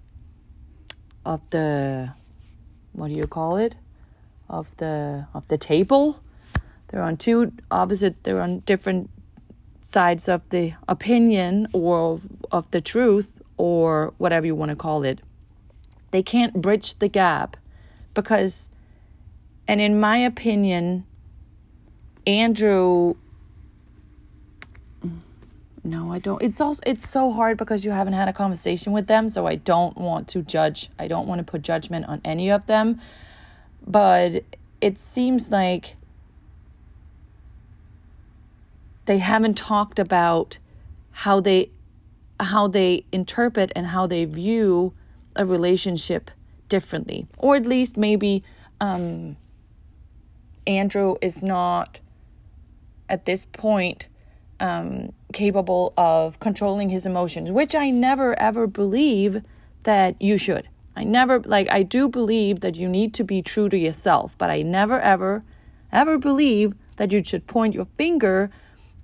of 1.26 1.42
the 1.50 2.14
what 2.94 3.10
do 3.10 3.14
you 3.14 3.28
call 3.28 3.58
it? 3.58 3.76
Of 4.50 4.68
the 4.78 5.28
of 5.34 5.48
the 5.50 5.58
table. 5.58 6.22
They're 6.88 7.02
on 7.02 7.18
two 7.18 7.52
opposite 7.70 8.24
they're 8.24 8.42
on 8.42 8.60
different 8.60 9.10
sides 9.82 10.30
of 10.30 10.42
the 10.50 10.74
opinion 10.88 11.68
or 11.74 12.22
of 12.52 12.70
the 12.72 12.82
truth 12.82 13.42
or 13.58 14.14
whatever 14.18 14.46
you 14.46 14.56
want 14.56 14.70
to 14.70 14.76
call 14.76 15.04
it. 15.04 15.20
They 16.12 16.24
can't 16.24 16.62
bridge 16.62 16.98
the 17.00 17.10
gap 17.10 17.58
because 18.14 18.70
and 19.68 19.82
in 19.82 20.00
my 20.00 20.18
opinion 20.18 21.06
andrew 22.26 23.14
no, 25.88 26.12
I 26.12 26.20
don't. 26.20 26.42
It's 26.42 26.60
also 26.60 26.82
it's 26.86 27.08
so 27.08 27.32
hard 27.32 27.58
because 27.58 27.86
you 27.86 27.92
haven't 27.92 28.14
had 28.14 28.28
a 28.28 28.34
conversation 28.34 28.92
with 28.92 29.08
them, 29.08 29.30
so 29.30 29.48
I 29.48 29.56
don't 29.56 29.98
want 29.98 30.28
to 30.30 30.42
judge. 30.42 30.90
I 31.00 31.08
don't 31.08 31.28
want 31.28 31.40
to 31.40 31.46
put 31.46 31.62
judgment 31.62 32.06
on 32.08 32.20
any 32.26 32.52
of 32.52 32.66
them. 32.66 33.00
But 33.88 34.44
it 34.82 35.00
seems 35.00 35.50
like 35.50 35.96
they 39.06 39.18
haven't 39.18 39.58
talked 39.58 39.98
about 39.98 40.58
how 41.12 41.40
they 41.40 41.70
how 42.40 42.68
they 42.68 43.06
interpret 43.14 43.72
and 43.74 43.88
how 43.88 44.08
they 44.08 44.26
view 44.26 44.94
a 45.38 45.46
relationship 45.46 46.30
differently. 46.68 47.28
Or 47.38 47.56
at 47.56 47.66
least 47.66 47.96
maybe 47.96 48.44
um 48.82 49.38
Andrew 50.68 51.16
is 51.22 51.44
not 51.44 52.00
at 53.08 53.24
this 53.24 53.46
point 53.46 54.08
um, 54.60 55.14
capable 55.34 55.94
of 55.98 56.40
controlling 56.40 56.90
his 56.90 57.06
emotions, 57.06 57.52
which 57.52 57.76
I 57.76 57.90
never 57.90 58.38
ever 58.40 58.68
believe 58.68 59.42
that 59.84 60.22
you 60.22 60.38
should. 60.38 60.68
I 60.96 61.04
never, 61.04 61.40
like, 61.42 61.70
I 61.70 61.84
do 61.84 62.10
believe 62.10 62.62
that 62.62 62.76
you 62.76 62.90
need 62.90 63.14
to 63.16 63.24
be 63.24 63.42
true 63.44 63.70
to 63.70 63.78
yourself, 63.78 64.36
but 64.38 64.50
I 64.50 64.64
never 64.64 65.00
ever, 65.00 65.44
ever 65.92 66.18
believe 66.18 66.74
that 66.96 67.12
you 67.12 67.24
should 67.24 67.46
point 67.46 67.76
your 67.76 67.86
finger 67.86 68.50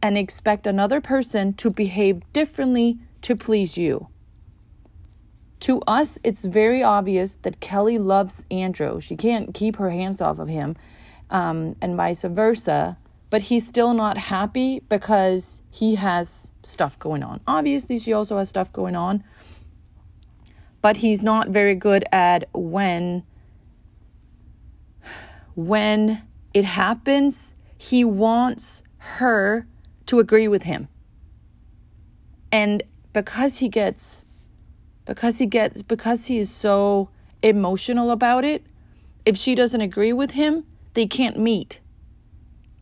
and 0.02 0.18
expect 0.18 0.66
another 0.66 1.00
person 1.00 1.54
to 1.54 1.70
behave 1.70 2.22
differently 2.34 2.98
to 3.22 3.36
please 3.36 3.78
you. 3.78 4.08
To 5.62 5.82
us, 5.88 6.20
it's 6.24 6.44
very 6.44 6.84
obvious 6.84 7.36
that 7.44 7.62
Kelly 7.62 7.98
loves 7.98 8.46
Andrew. 8.52 9.00
She 9.00 9.16
can't 9.16 9.54
keep 9.54 9.78
her 9.78 9.92
hands 9.92 10.20
off 10.20 10.40
of 10.40 10.50
him, 10.50 10.76
um, 11.30 11.76
and 11.80 11.96
vice 11.96 12.24
versa 12.24 12.98
but 13.34 13.42
he's 13.42 13.66
still 13.66 13.96
not 13.96 14.16
happy 14.16 14.80
because 14.90 15.64
he 15.72 15.96
has 15.96 16.52
stuff 16.62 17.00
going 17.00 17.24
on. 17.24 17.42
Obviously, 17.48 17.98
she 17.98 18.14
also 18.14 18.38
has 18.38 18.48
stuff 18.48 18.72
going 18.72 18.96
on, 18.96 19.24
but 20.84 20.98
he's 20.98 21.24
not 21.24 21.50
very 21.50 21.74
good 21.74 22.06
at 22.12 22.48
when 22.54 23.24
when 25.56 26.22
it 26.54 26.64
happens, 26.64 27.56
he 27.76 28.04
wants 28.04 28.84
her 28.98 29.66
to 30.06 30.20
agree 30.20 30.48
with 30.48 30.62
him. 30.62 30.88
And 32.52 32.84
because 33.14 33.58
he 33.58 33.68
gets 33.68 34.26
because 35.06 35.40
he 35.40 35.48
gets 35.48 35.82
because 35.82 36.28
he 36.28 36.38
is 36.38 36.52
so 36.52 37.10
emotional 37.42 38.12
about 38.12 38.46
it, 38.46 38.64
if 39.26 39.36
she 39.40 39.56
doesn't 39.56 39.82
agree 39.82 40.14
with 40.14 40.32
him, 40.32 40.66
they 40.94 41.08
can't 41.08 41.40
meet. 41.40 41.80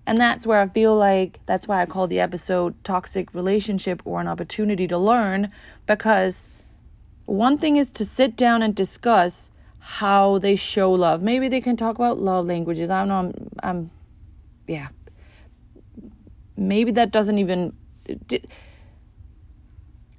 And 0.05 0.17
that's 0.17 0.48
where 0.48 0.60
I 0.60 0.67
feel 0.67 0.96
like 0.96 1.39
that's 1.46 1.67
why 1.67 1.81
I 1.81 1.86
call 1.86 2.08
the 2.08 2.20
episode 2.20 2.74
Toxic 2.84 3.34
Relationship 3.34 4.01
or 4.05 4.20
an 4.20 4.27
Opportunity 4.27 4.88
to 4.88 4.98
Learn 4.98 5.51
because 5.86 6.50
one 7.25 7.58
thing 7.58 7.77
is 7.77 7.91
to 7.93 8.05
sit 8.05 8.36
down 8.36 8.62
and 8.62 8.75
discuss 8.75 9.51
how 9.79 10.38
they 10.39 10.55
show 10.55 10.91
love. 10.91 11.24
Maybe 11.24 11.50
they 11.50 11.62
can 11.62 11.75
talk 11.75 11.96
about 11.96 12.20
love 12.20 12.46
languages. 12.46 12.89
I 12.89 13.00
don't 13.00 13.08
know. 13.08 13.15
I'm, 13.15 13.50
I'm 13.63 13.91
yeah. 14.67 14.89
Maybe 16.58 16.91
that 16.91 17.12
doesn't 17.12 17.38
even. 17.38 17.74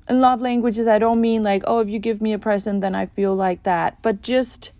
In 0.09 0.21
love 0.21 0.41
languages, 0.41 0.89
I 0.89 0.99
don't 0.99 1.21
mean 1.21 1.43
like, 1.43 1.63
oh, 1.67 1.79
if 1.79 1.89
you 1.89 1.99
give 1.99 2.21
me 2.21 2.33
a 2.33 2.39
present, 2.39 2.81
then 2.81 2.95
I 2.95 3.07
feel 3.07 3.35
like 3.35 3.63
that. 3.63 4.03
But 4.03 4.23
just 4.23 4.73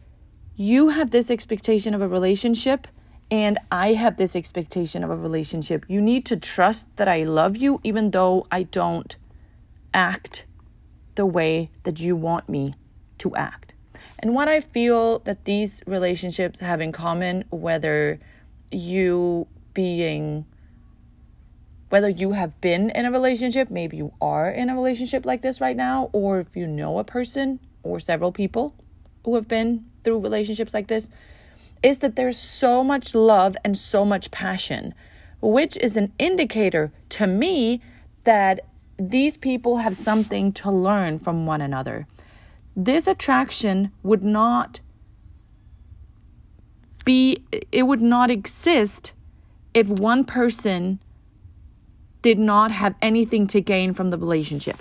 you 0.57 0.89
have 0.89 1.11
this 1.11 1.31
expectation 1.31 1.95
of 1.95 2.03
a 2.03 2.09
relationship 2.09 2.89
and 3.33 3.59
I 3.71 3.95
have 3.95 4.19
this 4.19 4.37
expectation 4.37 5.03
of 5.03 5.09
a 5.09 5.17
relationship. 5.17 5.87
You 5.89 6.03
need 6.03 6.27
to 6.27 6.37
trust 6.37 6.87
that 6.97 7.09
I 7.09 7.25
love 7.25 7.57
you, 7.57 7.81
even 7.83 8.11
though 8.11 8.47
I 8.51 8.65
don't 8.65 9.17
act 9.95 10.45
the 11.15 11.25
way 11.25 11.71
that 11.85 11.99
you 11.99 12.15
want 12.15 12.51
me 12.51 12.75
to 13.19 13.35
act. 13.35 13.73
And 14.19 14.35
what 14.35 14.49
I 14.49 14.61
feel 14.61 15.21
that 15.21 15.47
these 15.47 15.83
relationships 15.87 16.61
have 16.61 16.83
in 16.83 16.93
common, 16.93 17.45
whether 17.49 18.21
you 18.71 19.47
being 19.73 20.45
whether 21.89 22.09
you 22.09 22.33
have 22.33 22.59
been 22.63 22.89
in 22.91 23.05
a 23.05 23.11
relationship, 23.11 23.71
maybe 23.71 23.99
you 23.99 24.13
are 24.21 24.51
in 24.51 24.71
a 24.71 24.75
relationship 24.75 25.27
like 25.27 25.43
this 25.43 25.61
right 25.61 25.77
now, 25.77 26.09
or 26.13 26.41
if 26.41 26.55
you 26.55 26.67
know 26.67 26.99
a 26.99 27.05
person 27.05 27.61
or 27.83 28.01
several 28.01 28.33
people 28.33 28.75
who 29.25 29.35
have 29.35 29.47
been 29.47 29.85
through 30.03 30.19
relationships 30.21 30.73
like 30.73 30.87
this, 30.87 31.11
is 31.83 31.99
that 31.99 32.17
there's 32.17 32.39
so 32.39 32.85
much 32.85 33.15
love 33.15 33.57
and 33.65 33.77
so 33.77 34.05
much 34.05 34.31
passion, 34.31 34.95
which 35.41 35.77
is 35.79 35.97
an 35.97 36.13
indicator 36.19 36.93
to 37.11 37.27
me 37.27 37.81
that 38.25 38.61
these 38.99 39.37
people 39.37 39.79
have 39.79 39.97
something 39.97 40.53
to 40.53 40.71
learn 40.71 41.19
from 41.19 41.47
one 41.47 41.61
another. 41.61 42.07
This 42.77 43.07
attraction 43.07 43.91
would 44.03 44.23
not 44.23 44.81
be, 47.05 47.45
it 47.73 47.83
would 47.83 48.03
not 48.03 48.31
exist 48.31 49.13
if 49.75 49.89
one 49.89 50.25
person 50.25 51.01
did 52.23 52.39
not 52.39 52.71
have 52.71 52.95
anything 53.03 53.49
to 53.49 53.61
gain 53.61 53.93
from 53.93 54.11
the 54.11 54.19
relationship. 54.19 54.77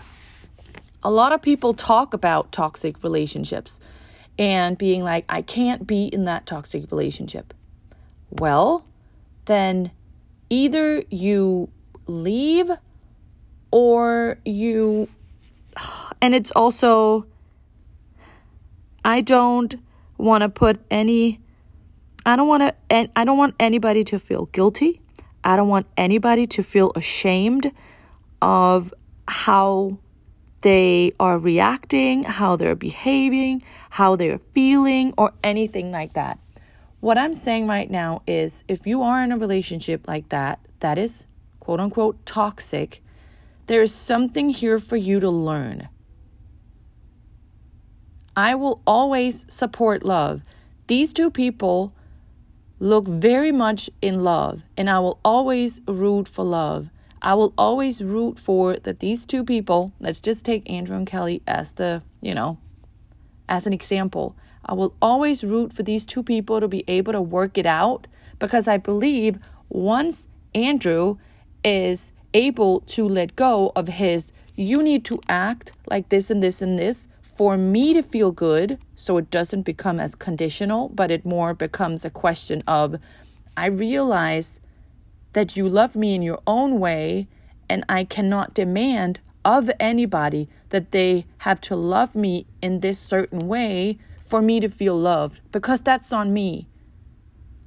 A 1.04 1.10
lot 1.10 1.32
of 1.32 1.42
people 1.42 1.74
talk 1.74 2.14
about 2.14 2.52
toxic 2.52 3.04
relationships 3.04 3.80
and 4.38 4.78
being 4.78 5.04
like, 5.04 5.26
I 5.30 5.42
can't 5.42 5.86
be 5.86 6.06
in 6.06 6.26
that 6.26 6.46
toxic 6.46 6.90
relationship. 6.92 7.54
Well, 8.30 8.86
then 9.46 9.92
either 10.50 11.04
you 11.10 11.70
leave 12.08 12.72
or 13.72 14.38
you. 14.46 15.10
And 16.24 16.36
it's 16.36 16.52
also, 16.52 17.26
I 19.04 19.22
don't 19.22 19.74
want 20.20 20.44
to 20.44 20.50
put 20.50 20.80
any. 20.92 21.40
I 22.24 22.36
don't 22.36 22.48
want 22.48 22.62
to 22.62 22.76
and 22.92 23.10
I 23.16 23.26
don't 23.26 23.40
want 23.40 23.56
anybody 23.60 24.04
to 24.04 24.20
feel 24.20 24.46
guilty. 24.46 25.02
I 25.44 25.56
don't 25.56 25.68
want 25.68 25.88
anybody 25.98 26.46
to 26.46 26.62
feel 26.62 26.92
ashamed 26.96 27.72
of 28.40 28.94
how 29.28 29.98
they 30.62 31.14
are 31.20 31.38
reacting, 31.38 32.24
how 32.24 32.56
they're 32.56 32.76
behaving, 32.76 33.64
how 33.92 34.16
they're 34.16 34.40
feeling, 34.54 35.14
or 35.18 35.34
anything 35.44 35.92
like 35.92 36.14
that. 36.14 36.40
What 37.00 37.18
I'm 37.18 37.34
saying 37.34 37.68
right 37.68 37.90
now 37.90 38.22
is 38.28 38.64
if 38.68 38.86
you 38.86 39.02
are 39.02 39.24
in 39.24 39.32
a 39.32 39.38
relationship 39.38 40.08
like 40.08 40.30
that, 40.30 40.60
that 40.80 40.98
is 40.98 41.26
quote 41.60 41.80
unquote 41.80 42.26
toxic, 42.26 43.02
there 43.68 43.82
is 43.82 43.94
something 43.94 44.50
here 44.50 44.80
for 44.80 44.98
you 44.98 45.20
to 45.20 45.30
learn. 45.30 45.88
I 48.36 48.56
will 48.56 48.82
always 48.86 49.46
support 49.50 50.04
love. 50.04 50.42
These 50.88 51.14
two 51.14 51.32
people 51.32 51.94
look 52.80 53.08
very 53.08 53.52
much 53.52 53.90
in 54.02 54.24
love, 54.24 54.64
and 54.76 54.90
I 54.90 55.00
will 55.00 55.20
always 55.24 55.82
root 55.88 56.28
for 56.28 56.44
love. 56.44 56.90
I 57.22 57.36
will 57.36 57.54
always 57.58 58.02
root 58.04 58.40
for 58.40 58.78
that 58.78 59.00
these 59.00 59.26
two 59.26 59.44
people, 59.44 59.94
let's 60.00 60.20
just 60.20 60.44
take 60.44 60.68
Andrew 60.70 60.98
and 60.98 61.06
Kelly 61.06 61.44
as 61.46 61.74
the, 61.74 62.04
you 62.22 62.34
know, 62.34 62.58
as 63.48 63.68
an 63.68 63.74
example. 63.74 64.36
I 64.66 64.74
will 64.74 64.96
always 65.02 65.44
root 65.44 65.74
for 65.74 65.84
these 65.84 66.06
two 66.06 66.24
people 66.24 66.60
to 66.60 66.68
be 66.68 66.84
able 66.88 67.14
to 67.14 67.22
work 67.22 67.58
it 67.58 67.66
out 67.66 68.08
because 68.40 68.68
I 68.68 68.78
believe 68.78 69.38
once 69.70 70.28
Andrew 70.56 71.18
is 71.64 72.12
able 72.34 72.82
to 72.82 73.08
let 73.08 73.36
go 73.36 73.72
of 73.76 73.88
his, 73.88 74.32
you 74.56 74.82
need 74.82 75.06
to 75.06 75.22
act 75.28 75.74
like 75.90 76.10
this 76.10 76.32
and 76.32 76.42
this 76.42 76.62
and 76.62 76.80
this 76.80 77.08
for 77.22 77.58
me 77.58 77.94
to 77.94 78.02
feel 78.02 78.32
good 78.32 78.80
so 78.96 79.18
it 79.18 79.30
doesn't 79.30 79.64
become 79.64 80.00
as 80.00 80.16
conditional, 80.16 80.90
but 80.90 81.12
it 81.12 81.26
more 81.26 81.54
becomes 81.54 82.06
a 82.06 82.10
question 82.10 82.64
of, 82.68 82.96
I 83.58 83.66
realize 83.66 84.61
that 85.34 85.56
you 85.56 85.68
love 85.68 85.96
me 85.96 86.14
in 86.14 86.22
your 86.22 86.42
own 86.46 86.80
way, 86.80 87.28
and 87.70 87.86
I 87.88 88.04
cannot 88.04 88.54
demand 88.54 89.20
of 89.44 89.72
anybody 89.80 90.50
that 90.70 90.92
they 90.92 91.26
have 91.40 91.60
to 91.62 91.76
love 91.76 92.16
me 92.16 92.46
in 92.62 92.80
this 92.80 93.00
certain 93.00 93.48
way 93.48 93.98
for 94.20 94.42
me 94.42 94.60
to 94.60 94.70
feel 94.70 94.98
loved 94.98 95.40
because 95.52 95.82
that's 95.82 96.14
on 96.14 96.34
me. 96.34 96.68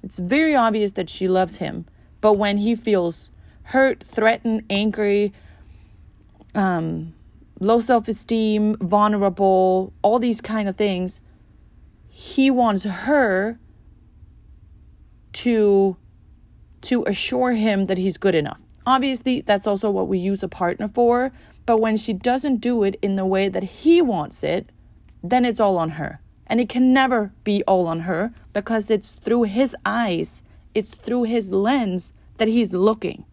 It's 0.02 0.18
very 0.18 0.54
obvious 0.54 0.92
that 0.92 1.10
she 1.10 1.28
loves 1.28 1.56
him, 1.56 1.86
but 2.20 2.34
when 2.34 2.58
he 2.58 2.74
feels 2.74 3.30
hurt, 3.64 4.04
threatened, 4.04 4.64
angry, 4.68 5.32
um, 6.54 7.14
low 7.60 7.80
self 7.80 8.08
esteem, 8.08 8.76
vulnerable, 8.76 9.92
all 10.02 10.18
these 10.18 10.40
kind 10.40 10.68
of 10.68 10.76
things, 10.76 11.20
he 12.08 12.50
wants 12.50 12.84
her 12.84 13.58
to 15.32 15.96
to 16.84 17.04
assure 17.04 17.52
him 17.52 17.86
that 17.86 17.98
he's 17.98 18.16
good 18.16 18.34
enough. 18.34 18.62
Obviously, 18.86 19.40
that's 19.40 19.66
also 19.66 19.90
what 19.90 20.08
we 20.08 20.18
use 20.18 20.42
a 20.42 20.48
partner 20.48 20.88
for, 20.88 21.32
but 21.66 21.80
when 21.80 21.96
she 21.96 22.12
doesn't 22.12 22.56
do 22.56 22.82
it 22.84 22.96
in 23.00 23.16
the 23.16 23.24
way 23.24 23.48
that 23.48 23.62
he 23.62 24.02
wants 24.02 24.44
it, 24.44 24.70
then 25.22 25.44
it's 25.44 25.60
all 25.60 25.78
on 25.78 25.90
her. 25.90 26.20
And 26.46 26.60
it 26.60 26.68
can 26.68 26.92
never 26.92 27.32
be 27.42 27.64
all 27.64 27.86
on 27.86 28.00
her 28.00 28.32
because 28.52 28.90
it's 28.90 29.14
through 29.14 29.44
his 29.44 29.74
eyes, 29.86 30.42
it's 30.74 30.94
through 30.94 31.24
his 31.24 31.50
lens 31.50 32.12
that 32.36 32.48
he's 32.48 32.74
looking. 32.74 33.24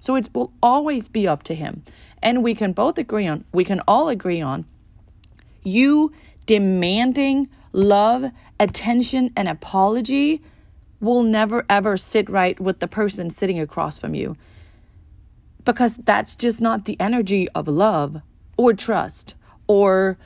So 0.00 0.16
it 0.16 0.30
will 0.34 0.52
always 0.62 1.08
be 1.08 1.28
up 1.28 1.44
to 1.44 1.54
him. 1.54 1.84
And 2.22 2.42
we 2.42 2.54
can 2.54 2.72
both 2.72 2.98
agree 2.98 3.26
on, 3.26 3.44
we 3.52 3.64
can 3.64 3.80
all 3.86 4.08
agree 4.08 4.40
on, 4.40 4.64
you 5.62 6.12
demanding 6.46 7.48
love, 7.72 8.32
attention, 8.58 9.30
and 9.36 9.46
apology 9.46 10.42
will 11.00 11.22
never 11.22 11.64
ever 11.68 11.96
sit 11.96 12.28
right 12.28 12.58
with 12.60 12.80
the 12.80 12.88
person 12.88 13.30
sitting 13.30 13.58
across 13.58 13.98
from 13.98 14.14
you. 14.14 14.36
Because 15.64 15.96
that's 15.96 16.36
just 16.36 16.60
not 16.60 16.84
the 16.84 16.98
energy 17.00 17.48
of 17.50 17.68
love 17.68 18.22
or 18.56 18.72
trust 18.72 19.34
or 19.66 20.18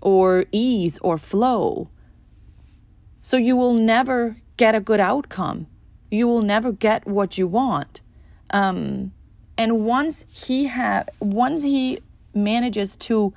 or 0.00 0.44
ease 0.52 0.98
or 0.98 1.16
flow. 1.16 1.88
So 3.22 3.36
you 3.36 3.56
will 3.56 3.74
never 3.74 4.36
get 4.56 4.74
a 4.74 4.80
good 4.80 5.00
outcome. 5.00 5.66
You 6.10 6.28
will 6.28 6.42
never 6.42 6.72
get 6.72 7.06
what 7.06 7.38
you 7.38 7.46
want. 7.46 8.00
Um, 8.50 9.12
and 9.56 9.84
once 9.84 10.24
he 10.30 10.66
have 10.66 11.08
once 11.20 11.62
he 11.62 12.00
manages 12.34 12.96
to 12.96 13.32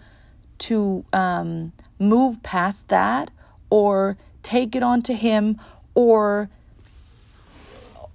to 0.59 1.05
um, 1.13 1.71
move 1.99 2.41
past 2.43 2.87
that 2.87 3.29
or 3.69 4.17
take 4.43 4.75
it 4.75 4.83
onto 4.83 5.13
him 5.13 5.59
or 5.97 6.47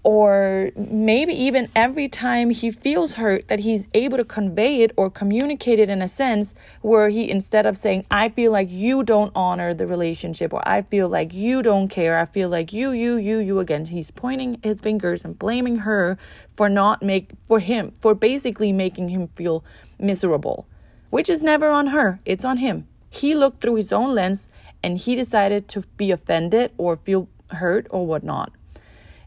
or 0.05 0.71
maybe 0.77 1.33
even 1.33 1.69
every 1.77 2.09
time 2.09 2.51
he 2.51 2.71
feels 2.73 3.15
hurt 3.15 3.47
that 3.49 3.61
he's 3.61 3.87
able 3.95 4.17
to 4.17 4.25
convey 4.25 4.83
it 4.83 4.93
or 4.97 5.09
communicate 5.09 5.79
it 5.79 5.89
in 5.89 6.03
a 6.03 6.09
sense 6.09 6.55
where 6.81 7.09
he 7.09 7.29
instead 7.29 7.67
of 7.67 7.77
saying 7.77 8.05
i 8.11 8.29
feel 8.29 8.53
like 8.53 8.71
you 8.71 9.03
don't 9.03 9.33
honor 9.35 9.75
the 9.75 9.87
relationship 9.87 10.53
or 10.53 10.63
i 10.67 10.81
feel 10.81 11.09
like 11.09 11.35
you 11.35 11.61
don't 11.63 11.89
care. 11.89 12.19
I 12.19 12.25
feel 12.25 12.49
like 12.49 12.73
you 12.73 12.93
you 12.93 13.17
you 13.17 13.39
you 13.39 13.59
again 13.59 13.85
he's 13.85 14.13
pointing 14.13 14.61
his 14.63 14.81
fingers 14.81 15.25
and 15.25 15.37
blaming 15.37 15.79
her 15.79 16.17
for 16.55 16.69
not 16.69 17.03
make 17.03 17.33
for 17.49 17.59
him 17.59 17.93
for 18.01 18.15
basically 18.15 18.71
making 18.73 19.09
him 19.09 19.27
feel 19.35 19.65
miserable 19.99 20.67
which 21.11 21.29
is 21.29 21.43
never 21.43 21.69
on 21.69 21.89
her. 21.89 22.21
It's 22.25 22.43
on 22.43 22.57
him. 22.57 22.87
He 23.11 23.35
looked 23.35 23.61
through 23.61 23.75
his 23.75 23.93
own 23.93 24.15
lens 24.15 24.49
and 24.83 24.97
he 24.97 25.15
decided 25.15 25.69
to 25.69 25.83
be 25.99 26.11
offended 26.11 26.73
or 26.79 26.97
feel 26.97 27.29
hurt 27.55 27.87
or 27.91 28.07
whatnot. 28.07 28.53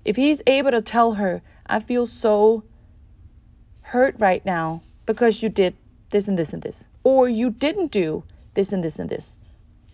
If 0.03 0.15
he's 0.15 0.41
able 0.45 0.71
to 0.71 0.81
tell 0.81 1.13
her, 1.13 1.41
I 1.65 1.79
feel 1.79 2.05
so 2.05 2.63
hurt 3.81 4.15
right 4.19 4.45
now 4.45 4.81
because 5.05 5.41
you 5.41 5.49
did 5.49 5.75
this 6.09 6.27
and 6.27 6.37
this 6.37 6.53
and 6.53 6.61
this, 6.61 6.87
or 7.03 7.27
you 7.27 7.49
didn't 7.49 7.91
do 7.91 8.23
this 8.53 8.71
and 8.71 8.83
this 8.83 8.99
and 8.99 9.09
this, 9.09 9.37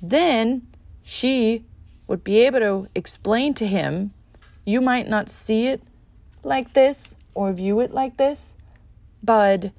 then 0.01 0.67
she 1.03 1.65
would 2.07 2.23
be 2.23 2.39
able 2.39 2.59
to 2.59 2.87
explain 2.95 3.53
to 3.55 3.65
him, 3.65 4.13
you 4.65 4.81
might 4.81 5.07
not 5.07 5.29
see 5.29 5.67
it 5.67 5.81
like 6.43 6.73
this 6.73 7.15
or 7.33 7.53
view 7.53 7.79
it 7.79 7.93
like 7.93 8.17
this, 8.17 8.55
but 9.23 9.71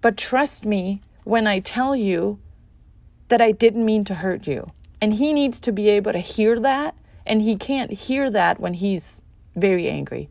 but 0.00 0.16
trust 0.16 0.64
me 0.64 1.02
when 1.24 1.46
I 1.46 1.60
tell 1.60 1.94
you 1.94 2.38
that 3.28 3.40
I 3.40 3.52
didn't 3.52 3.84
mean 3.84 4.04
to 4.04 4.14
hurt 4.14 4.46
you. 4.46 4.72
And 5.00 5.14
he 5.14 5.32
needs 5.32 5.60
to 5.60 5.72
be 5.72 5.88
able 5.88 6.12
to 6.12 6.18
hear 6.18 6.60
that, 6.60 6.94
and 7.26 7.42
he 7.42 7.56
can't 7.56 7.92
hear 7.92 8.30
that 8.30 8.60
when 8.60 8.74
he's 8.74 9.22
very 9.56 9.88
angry. 9.88 10.28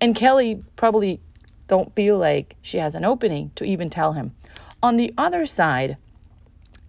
And 0.00 0.14
Kelly 0.14 0.62
probably 0.76 1.20
don't 1.66 1.94
feel 1.94 2.18
like 2.18 2.56
she 2.62 2.78
has 2.78 2.94
an 2.94 3.04
opening 3.04 3.52
to 3.54 3.64
even 3.64 3.90
tell 3.90 4.12
him. 4.12 4.32
On 4.82 4.96
the 4.96 5.12
other 5.16 5.46
side, 5.46 5.96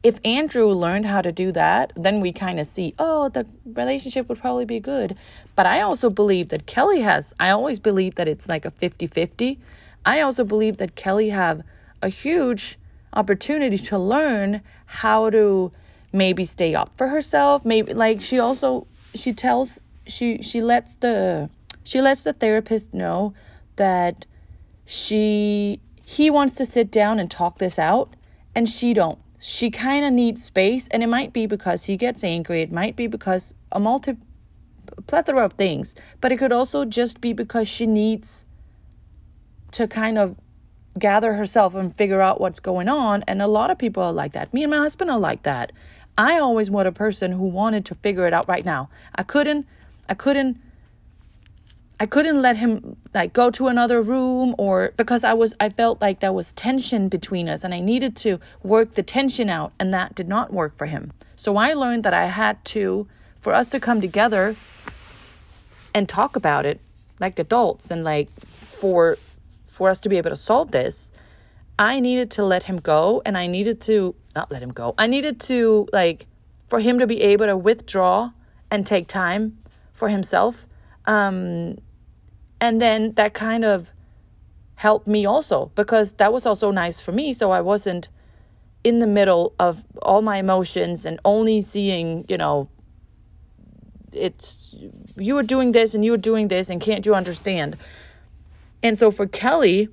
if 0.03 0.19
Andrew 0.25 0.67
learned 0.67 1.05
how 1.05 1.21
to 1.21 1.31
do 1.31 1.51
that, 1.51 1.93
then 1.95 2.21
we 2.21 2.31
kind 2.31 2.59
of 2.59 2.65
see, 2.65 2.95
oh, 2.97 3.29
the 3.29 3.45
relationship 3.65 4.27
would 4.29 4.39
probably 4.39 4.65
be 4.65 4.79
good. 4.79 5.15
But 5.55 5.67
I 5.67 5.81
also 5.81 6.09
believe 6.09 6.49
that 6.49 6.65
Kelly 6.65 7.01
has, 7.01 7.35
I 7.39 7.51
always 7.51 7.79
believe 7.79 8.15
that 8.15 8.27
it's 8.27 8.49
like 8.49 8.65
a 8.65 8.71
50 8.71 9.05
50. 9.05 9.59
I 10.03 10.21
also 10.21 10.43
believe 10.43 10.77
that 10.77 10.95
Kelly 10.95 11.29
have 11.29 11.61
a 12.01 12.09
huge 12.09 12.79
opportunity 13.13 13.77
to 13.77 13.99
learn 13.99 14.61
how 14.87 15.29
to 15.29 15.71
maybe 16.13 16.45
stay 16.45 16.75
up 16.75 16.93
for 16.97 17.07
herself. 17.07 17.65
Maybe 17.65 17.93
like 17.93 18.21
she 18.21 18.39
also 18.39 18.87
she 19.13 19.33
tells 19.33 19.81
she 20.05 20.41
she 20.41 20.61
lets 20.61 20.95
the 20.95 21.49
she 21.83 22.01
lets 22.01 22.23
the 22.23 22.33
therapist 22.33 22.93
know 22.93 23.33
that 23.75 24.25
she 24.85 25.79
he 26.03 26.29
wants 26.29 26.55
to 26.55 26.65
sit 26.65 26.91
down 26.91 27.19
and 27.19 27.29
talk 27.29 27.57
this 27.57 27.79
out 27.79 28.15
and 28.55 28.67
she 28.67 28.93
don't. 28.93 29.19
She 29.39 29.71
kind 29.71 30.05
of 30.05 30.13
needs 30.13 30.43
space 30.43 30.87
and 30.91 31.01
it 31.01 31.07
might 31.07 31.33
be 31.33 31.47
because 31.47 31.85
he 31.85 31.97
gets 31.97 32.23
angry. 32.23 32.61
It 32.61 32.71
might 32.71 32.95
be 32.95 33.07
because 33.07 33.53
a 33.71 33.79
multi 33.79 34.17
plethora 35.07 35.45
of 35.45 35.53
things 35.53 35.95
but 36.19 36.31
it 36.31 36.37
could 36.37 36.51
also 36.51 36.83
just 36.85 37.21
be 37.21 37.31
because 37.33 37.67
she 37.67 37.87
needs 37.87 38.45
to 39.71 39.87
kind 39.87 40.17
of 40.17 40.35
gather 40.99 41.33
herself 41.33 41.73
and 41.73 41.95
figure 41.95 42.21
out 42.21 42.41
what's 42.41 42.59
going 42.59 42.89
on 42.89 43.23
and 43.25 43.41
a 43.41 43.47
lot 43.47 43.71
of 43.71 43.77
people 43.77 44.03
are 44.03 44.11
like 44.11 44.33
that. 44.33 44.53
Me 44.53 44.63
and 44.63 44.69
my 44.69 44.77
husband 44.77 45.09
are 45.09 45.19
like 45.19 45.43
that 45.43 45.71
i 46.17 46.37
always 46.37 46.69
was 46.69 46.85
a 46.85 46.91
person 46.91 47.33
who 47.33 47.43
wanted 47.43 47.85
to 47.85 47.95
figure 47.95 48.27
it 48.27 48.33
out 48.33 48.47
right 48.47 48.65
now 48.65 48.89
i 49.15 49.23
couldn't 49.23 49.65
i 50.09 50.13
couldn't 50.13 50.57
I 52.01 52.07
couldn't 52.07 52.41
let 52.41 52.57
him 52.57 52.97
like 53.13 53.31
go 53.31 53.51
to 53.51 53.67
another 53.67 54.01
room 54.01 54.55
or 54.57 54.91
because 54.97 55.23
I 55.23 55.33
was 55.33 55.53
I 55.59 55.69
felt 55.69 56.01
like 56.01 56.19
there 56.19 56.33
was 56.33 56.51
tension 56.53 57.09
between 57.09 57.47
us 57.47 57.63
and 57.63 57.75
I 57.75 57.79
needed 57.79 58.15
to 58.25 58.39
work 58.63 58.95
the 58.95 59.03
tension 59.03 59.51
out 59.51 59.71
and 59.79 59.93
that 59.93 60.15
did 60.15 60.27
not 60.27 60.51
work 60.51 60.75
for 60.75 60.87
him. 60.87 61.11
So 61.35 61.57
I 61.57 61.73
learned 61.73 62.03
that 62.05 62.13
I 62.15 62.25
had 62.25 62.65
to 62.73 63.07
for 63.39 63.53
us 63.53 63.69
to 63.69 63.79
come 63.79 64.01
together 64.01 64.55
and 65.93 66.09
talk 66.09 66.35
about 66.35 66.65
it 66.65 66.79
like 67.19 67.37
adults 67.37 67.91
and 67.91 68.03
like 68.03 68.29
for 68.39 69.19
for 69.67 69.87
us 69.87 69.99
to 69.99 70.09
be 70.09 70.17
able 70.17 70.31
to 70.31 70.35
solve 70.35 70.71
this, 70.71 71.11
I 71.77 71.99
needed 71.99 72.31
to 72.31 72.43
let 72.43 72.63
him 72.63 72.79
go 72.79 73.21
and 73.27 73.37
I 73.37 73.45
needed 73.45 73.79
to 73.81 74.15
not 74.35 74.51
let 74.51 74.61
him 74.61 74.71
go. 74.71 74.93
I 74.97 75.07
needed 75.07 75.39
to 75.41 75.87
like 75.91 76.27
for 76.67 76.79
him 76.79 76.99
to 76.99 77.07
be 77.07 77.21
able 77.21 77.45
to 77.45 77.57
withdraw 77.57 78.31
and 78.69 78.85
take 78.85 79.07
time 79.07 79.57
for 79.93 80.09
himself. 80.09 80.67
Um 81.05 81.77
and 82.59 82.79
then 82.79 83.13
that 83.13 83.33
kind 83.33 83.65
of 83.65 83.89
helped 84.75 85.07
me 85.07 85.25
also 85.25 85.71
because 85.75 86.13
that 86.13 86.31
was 86.31 86.45
also 86.45 86.71
nice 86.71 86.99
for 86.99 87.11
me. 87.11 87.33
So 87.33 87.51
I 87.51 87.61
wasn't 87.61 88.07
in 88.83 88.99
the 88.99 89.07
middle 89.07 89.53
of 89.59 89.83
all 90.01 90.21
my 90.21 90.37
emotions 90.37 91.05
and 91.05 91.19
only 91.23 91.61
seeing, 91.61 92.25
you 92.27 92.37
know, 92.37 92.69
it's 94.13 94.73
you 95.15 95.35
were 95.35 95.43
doing 95.43 95.71
this 95.71 95.93
and 95.93 96.03
you 96.03 96.11
were 96.11 96.17
doing 96.17 96.47
this 96.47 96.69
and 96.69 96.81
can't 96.81 97.05
you 97.05 97.15
understand? 97.15 97.77
And 98.83 98.97
so 98.97 99.11
for 99.11 99.27
Kelly, 99.27 99.89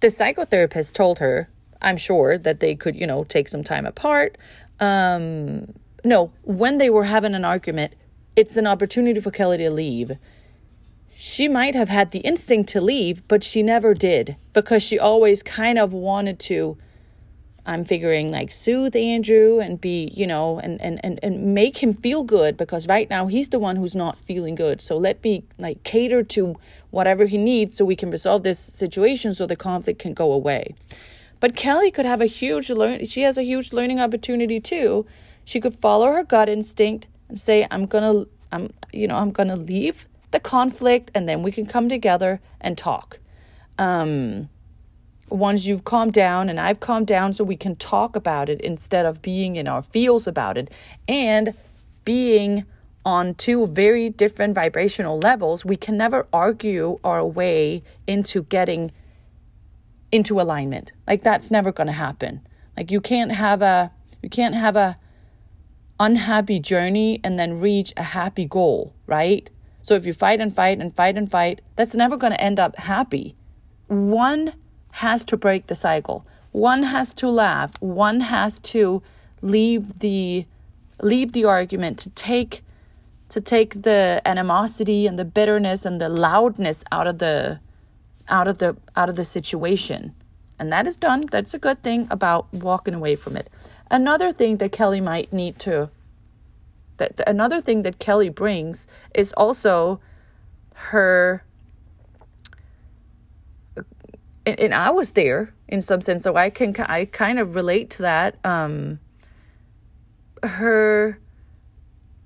the 0.00 0.08
psychotherapist 0.08 0.92
told 0.92 1.20
her, 1.20 1.48
I'm 1.82 1.96
sure, 1.96 2.38
that 2.38 2.60
they 2.60 2.74
could, 2.74 2.96
you 2.96 3.06
know, 3.06 3.24
take 3.24 3.48
some 3.48 3.62
time 3.64 3.86
apart. 3.86 4.38
Um, 4.80 5.72
no, 6.04 6.32
when 6.42 6.78
they 6.78 6.90
were 6.90 7.04
having 7.04 7.34
an 7.34 7.44
argument, 7.44 7.94
it's 8.34 8.56
an 8.56 8.66
opportunity 8.66 9.20
for 9.20 9.30
Kelly 9.30 9.58
to 9.58 9.70
leave 9.70 10.16
she 11.24 11.46
might 11.46 11.76
have 11.76 11.88
had 11.88 12.10
the 12.10 12.18
instinct 12.18 12.68
to 12.70 12.80
leave, 12.80 13.22
but 13.28 13.44
she 13.44 13.62
never 13.62 13.94
did 13.94 14.36
because 14.52 14.82
she 14.82 14.98
always 14.98 15.40
kind 15.40 15.78
of 15.78 15.92
wanted 15.92 16.40
to. 16.40 16.76
I'm 17.64 17.84
figuring 17.84 18.32
like 18.32 18.50
soothe 18.50 18.96
Andrew 18.96 19.60
and 19.60 19.80
be, 19.80 20.10
you 20.16 20.26
know, 20.26 20.58
and, 20.58 20.80
and, 20.80 20.98
and, 21.04 21.20
and 21.22 21.54
make 21.54 21.80
him 21.80 21.94
feel 21.94 22.24
good 22.24 22.56
because 22.56 22.88
right 22.88 23.08
now 23.08 23.28
he's 23.28 23.50
the 23.50 23.60
one 23.60 23.76
who's 23.76 23.94
not 23.94 24.18
feeling 24.24 24.56
good. 24.56 24.80
So 24.80 24.96
let 24.96 25.22
me 25.22 25.44
like 25.58 25.84
cater 25.84 26.24
to 26.24 26.56
whatever 26.90 27.26
he 27.26 27.38
needs 27.38 27.76
so 27.76 27.84
we 27.84 27.94
can 27.94 28.10
resolve 28.10 28.42
this 28.42 28.58
situation 28.58 29.32
so 29.32 29.46
the 29.46 29.54
conflict 29.54 30.00
can 30.00 30.14
go 30.14 30.32
away. 30.32 30.74
But 31.42 31.56
Kelly 31.56 31.90
could 31.90 32.06
have 32.06 32.20
a 32.20 32.26
huge 32.26 32.70
learn 32.70 33.04
she 33.04 33.22
has 33.22 33.36
a 33.36 33.42
huge 33.42 33.72
learning 33.72 33.98
opportunity 33.98 34.60
too. 34.60 35.06
She 35.44 35.58
could 35.58 35.74
follow 35.74 36.06
her 36.12 36.22
gut 36.22 36.48
instinct 36.48 37.08
and 37.28 37.36
say, 37.36 37.66
I'm 37.68 37.86
gonna 37.86 38.26
I'm 38.52 38.72
you 38.92 39.08
know, 39.08 39.16
I'm 39.16 39.32
gonna 39.32 39.56
leave 39.56 40.06
the 40.30 40.38
conflict 40.38 41.10
and 41.16 41.28
then 41.28 41.42
we 41.42 41.50
can 41.50 41.66
come 41.66 41.88
together 41.88 42.40
and 42.60 42.78
talk. 42.78 43.18
Um, 43.76 44.50
once 45.30 45.64
you've 45.64 45.82
calmed 45.82 46.12
down 46.12 46.48
and 46.48 46.60
I've 46.60 46.78
calmed 46.78 47.08
down, 47.08 47.32
so 47.32 47.42
we 47.42 47.56
can 47.56 47.74
talk 47.74 48.14
about 48.14 48.48
it 48.48 48.60
instead 48.60 49.04
of 49.04 49.20
being 49.20 49.56
in 49.56 49.66
our 49.66 49.82
feels 49.82 50.28
about 50.28 50.56
it 50.56 50.70
and 51.08 51.54
being 52.04 52.66
on 53.04 53.34
two 53.34 53.66
very 53.66 54.10
different 54.10 54.54
vibrational 54.54 55.18
levels, 55.18 55.64
we 55.64 55.74
can 55.74 55.96
never 55.96 56.24
argue 56.32 57.00
our 57.02 57.26
way 57.26 57.82
into 58.06 58.44
getting 58.44 58.92
into 60.12 60.40
alignment. 60.40 60.92
Like 61.08 61.22
that's 61.22 61.50
never 61.50 61.72
going 61.72 61.88
to 61.88 61.92
happen. 61.92 62.46
Like 62.76 62.90
you 62.90 63.00
can't 63.00 63.32
have 63.32 63.62
a 63.62 63.90
you 64.22 64.28
can't 64.28 64.54
have 64.54 64.76
a 64.76 64.98
unhappy 65.98 66.60
journey 66.60 67.20
and 67.24 67.38
then 67.38 67.58
reach 67.60 67.92
a 67.96 68.02
happy 68.02 68.44
goal, 68.44 68.94
right? 69.06 69.50
So 69.82 69.94
if 69.94 70.06
you 70.06 70.12
fight 70.12 70.40
and 70.40 70.54
fight 70.54 70.80
and 70.80 70.94
fight 70.94 71.16
and 71.16 71.30
fight, 71.30 71.60
that's 71.74 71.94
never 71.94 72.16
going 72.16 72.32
to 72.32 72.40
end 72.40 72.60
up 72.60 72.76
happy. 72.76 73.34
One 73.88 74.54
has 74.92 75.24
to 75.26 75.36
break 75.36 75.66
the 75.66 75.74
cycle. 75.74 76.24
One 76.52 76.84
has 76.84 77.14
to 77.14 77.28
laugh. 77.28 77.72
One 77.80 78.20
has 78.20 78.58
to 78.60 79.02
leave 79.40 79.98
the 79.98 80.46
leave 81.00 81.32
the 81.32 81.44
argument 81.44 81.98
to 81.98 82.10
take 82.10 82.62
to 83.30 83.40
take 83.40 83.82
the 83.82 84.20
animosity 84.24 85.06
and 85.06 85.18
the 85.18 85.24
bitterness 85.24 85.84
and 85.84 86.00
the 86.00 86.08
loudness 86.08 86.84
out 86.92 87.06
of 87.06 87.18
the 87.18 87.58
out 88.28 88.48
of 88.48 88.58
the 88.58 88.76
out 88.96 89.08
of 89.08 89.16
the 89.16 89.24
situation. 89.24 90.14
And 90.58 90.70
that 90.72 90.86
is 90.86 90.96
done. 90.96 91.22
That's 91.30 91.54
a 91.54 91.58
good 91.58 91.82
thing 91.82 92.06
about 92.10 92.52
walking 92.52 92.94
away 92.94 93.16
from 93.16 93.36
it. 93.36 93.50
Another 93.90 94.32
thing 94.32 94.58
that 94.58 94.72
Kelly 94.72 95.00
might 95.00 95.32
need 95.32 95.58
to 95.60 95.90
that 97.02 97.20
another 97.26 97.60
thing 97.60 97.82
that 97.82 97.98
Kelly 97.98 98.28
brings 98.28 98.86
is 99.14 99.32
also 99.32 100.00
her 100.74 101.44
and, 104.44 104.74
I 104.74 104.90
was 104.90 105.12
there 105.12 105.54
in 105.68 105.82
some 105.82 106.00
sense 106.00 106.22
so 106.24 106.36
I 106.36 106.50
can 106.50 106.74
I 106.78 107.04
kind 107.06 107.38
of 107.38 107.54
relate 107.54 107.90
to 107.90 108.02
that 108.02 108.44
um 108.44 108.98
her 110.42 111.18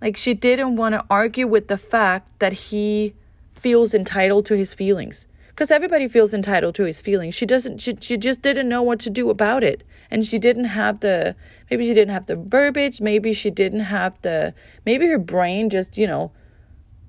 like 0.00 0.16
she 0.16 0.35
didn't 0.35 0.76
want 0.76 0.94
to 0.94 1.04
argue 1.11 1.46
with 1.46 1.68
the 1.68 1.78
fact 1.78 2.38
that 2.38 2.52
he 2.52 3.14
feels 3.54 3.94
entitled 3.94 4.46
to 4.46 4.56
his 4.56 4.74
feelings 4.74 5.26
because 5.57 5.71
everybody 5.71 6.07
feels 6.07 6.35
entitled 6.35 6.75
to 6.75 6.85
his 6.85 7.01
feelings. 7.01 7.35
She 7.35 7.47
doesn't 7.47 7.79
she, 7.81 7.97
she 7.99 8.19
just 8.19 8.42
didn't 8.42 8.69
know 8.69 8.83
what 8.83 9.01
to 9.01 9.11
do 9.11 9.31
about 9.31 9.64
it. 9.64 9.83
And 10.11 10.25
she 10.25 10.38
didn't 10.38 10.66
have 10.66 11.01
the 11.01 11.35
maybe 11.71 11.87
she 11.87 11.95
didn't 11.95 12.12
have 12.12 12.27
the 12.27 12.37
verbiage 12.37 13.01
maybe 13.01 13.33
she 13.33 13.51
didn't 13.51 13.81
have 13.81 14.21
the 14.21 14.55
maybe 14.85 15.07
her 15.07 15.19
brain 15.19 15.71
just 15.71 15.97
you 15.97 16.07
know 16.07 16.31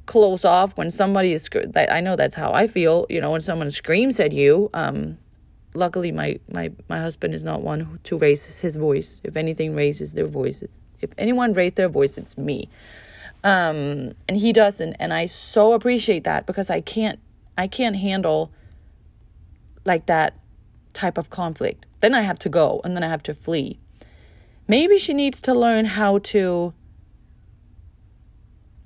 close 0.05 0.45
off 0.45 0.77
when 0.77 0.89
somebody 0.89 1.33
is 1.33 1.49
i 1.75 1.99
know 1.99 2.15
that's 2.15 2.33
how 2.33 2.53
i 2.53 2.65
feel 2.65 3.05
you 3.09 3.19
know 3.19 3.29
when 3.31 3.41
someone 3.41 3.69
screams 3.69 4.19
at 4.21 4.31
you 4.31 4.69
um 4.73 5.17
luckily 5.73 6.11
my 6.11 6.39
my 6.51 6.71
my 6.89 6.97
husband 6.97 7.33
is 7.33 7.43
not 7.43 7.61
one 7.61 7.99
to 8.03 8.17
raise 8.17 8.59
his 8.61 8.75
voice. 8.77 9.21
If 9.23 9.37
anything 9.37 9.75
raises 9.75 10.13
their 10.13 10.27
voices 10.27 10.69
if 11.01 11.11
anyone 11.17 11.53
raised 11.53 11.75
their 11.75 11.89
voice 11.89 12.17
it's 12.17 12.37
me. 12.37 12.69
Um 13.43 14.13
and 14.27 14.37
he 14.37 14.51
doesn't. 14.53 14.93
And 14.95 15.13
i 15.13 15.27
so 15.27 15.73
appreciate 15.73 16.23
that 16.23 16.45
because 16.47 16.69
i 16.69 16.81
can't 16.81 17.19
i 17.57 17.67
can't 17.67 17.95
handle 17.95 18.51
like 19.85 20.05
that 20.05 20.33
type 20.93 21.17
of 21.17 21.29
conflict 21.29 21.85
then 22.01 22.13
I 22.13 22.21
have 22.21 22.39
to 22.39 22.49
go 22.49 22.81
and 22.83 22.95
then 22.95 23.03
I 23.03 23.09
have 23.09 23.23
to 23.23 23.33
flee. 23.33 23.79
Maybe 24.67 24.97
she 24.97 25.13
needs 25.13 25.41
to 25.41 25.53
learn 25.53 25.85
how 25.85 26.19
to 26.19 26.73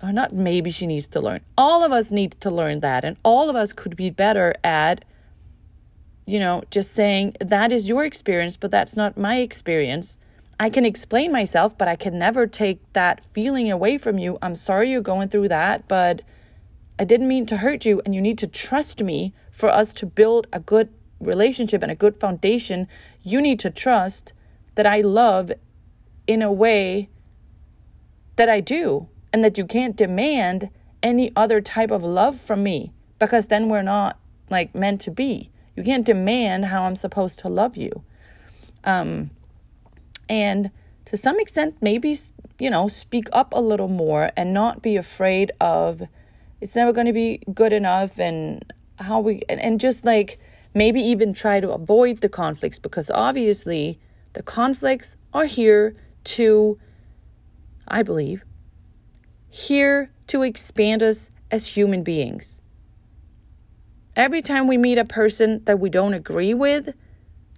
or 0.04 0.12
not 0.12 0.34
maybe 0.34 0.72
she 0.72 0.88
needs 0.88 1.06
to 1.08 1.20
learn. 1.20 1.42
All 1.58 1.84
of 1.84 1.92
us 1.92 2.12
need 2.12 2.32
to 2.42 2.50
learn 2.50 2.80
that 2.80 3.04
and 3.04 3.18
all 3.24 3.50
of 3.50 3.56
us 3.56 3.74
could 3.74 3.96
be 3.96 4.10
better 4.10 4.56
at 4.64 5.06
you 6.28 6.40
know, 6.40 6.64
just 6.72 6.92
saying 6.92 7.36
that 7.42 7.72
is 7.72 7.90
your 7.90 8.06
experience, 8.06 8.56
but 8.56 8.72
that's 8.72 8.96
not 8.96 9.18
my 9.18 9.38
experience. 9.38 10.18
I 10.60 10.70
can 10.70 10.86
explain 10.86 11.32
myself, 11.32 11.78
but 11.78 11.88
I 11.88 11.96
can 11.96 12.18
never 12.18 12.48
take 12.48 12.80
that 12.94 13.24
feeling 13.24 13.70
away 13.72 13.98
from 13.98 14.18
you. 14.20 14.38
I'm 14.42 14.56
sorry 14.56 14.92
you're 14.92 15.02
going 15.02 15.28
through 15.28 15.50
that, 15.50 15.88
but 15.88 16.22
I 17.02 17.04
didn't 17.04 17.30
mean 17.30 17.48
to 17.48 17.58
hurt 17.58 17.84
you, 17.84 18.00
and 18.06 18.14
you 18.14 18.22
need 18.22 18.38
to 18.38 18.48
trust 18.48 19.02
me 19.02 19.34
for 19.50 19.70
us 19.70 19.92
to 19.94 20.06
build 20.06 20.46
a 20.54 20.60
good 20.60 20.90
relationship 21.20 21.82
and 21.82 21.92
a 21.92 21.96
good 21.96 22.20
foundation. 22.20 22.88
You 23.24 23.42
need 23.42 23.60
to 23.62 23.72
trust 23.72 24.34
that 24.76 24.86
I 24.86 25.02
love 25.02 25.52
in 26.28 26.44
a 26.44 26.52
way 26.52 27.10
that 28.36 28.50
I 28.50 28.60
do, 28.60 29.08
and 29.34 29.44
that 29.44 29.58
you 29.58 29.66
can't 29.66 29.96
demand 29.96 30.70
any 31.02 31.32
other 31.36 31.60
type 31.60 31.90
of 31.90 32.04
love 32.04 32.40
from 32.40 32.62
me 32.62 32.92
because 33.18 33.48
then 33.48 33.68
we're 33.68 33.82
not 33.82 34.20
like 34.52 34.76
meant 34.76 35.02
to 35.02 35.10
be. 35.10 35.50
You 35.76 35.82
can't 35.82 36.06
demand 36.06 36.66
how 36.66 36.84
I'm 36.84 36.96
supposed 36.96 37.40
to 37.40 37.50
love 37.50 37.76
you. 37.76 38.04
Um, 38.84 39.32
and 40.30 40.70
to 41.06 41.18
some 41.18 41.40
extent, 41.40 41.78
maybe, 41.82 42.16
you 42.60 42.70
know, 42.70 42.88
speak 42.88 43.28
up 43.34 43.54
a 43.54 43.60
little 43.60 43.88
more 43.88 44.30
and 44.38 44.54
not 44.54 44.84
be 44.84 44.98
afraid 44.98 45.52
of 45.60 46.04
it's 46.62 46.76
never 46.76 46.94
going 46.94 47.08
to 47.08 47.14
be 47.14 47.42
good 47.54 47.74
enough 47.74 48.20
and 48.20 48.74
how 48.98 49.20
we, 49.20 49.42
and, 49.50 49.60
and 49.60 49.80
just 49.80 50.06
like 50.06 50.40
maybe 50.74 51.02
even 51.02 51.34
try 51.34 51.60
to 51.60 51.72
avoid 51.72 52.18
the 52.18 52.30
conflicts 52.30 52.80
because 52.80 53.10
obviously 53.10 54.00
the 54.34 54.44
conflicts 54.44 55.16
are 55.34 55.46
here 55.46 55.96
to, 56.24 56.80
I 57.88 58.04
believe, 58.04 58.46
here 59.50 60.12
to 60.28 60.44
expand 60.44 61.04
us 61.04 61.30
as 61.50 61.68
human 61.68 62.04
beings. 62.04 62.62
Every 64.16 64.42
time 64.42 64.68
we 64.68 64.78
meet 64.78 64.98
a 64.98 65.06
person 65.06 65.64
that 65.66 65.80
we 65.80 65.90
don't 65.90 66.14
agree 66.14 66.54
with, 66.54 66.94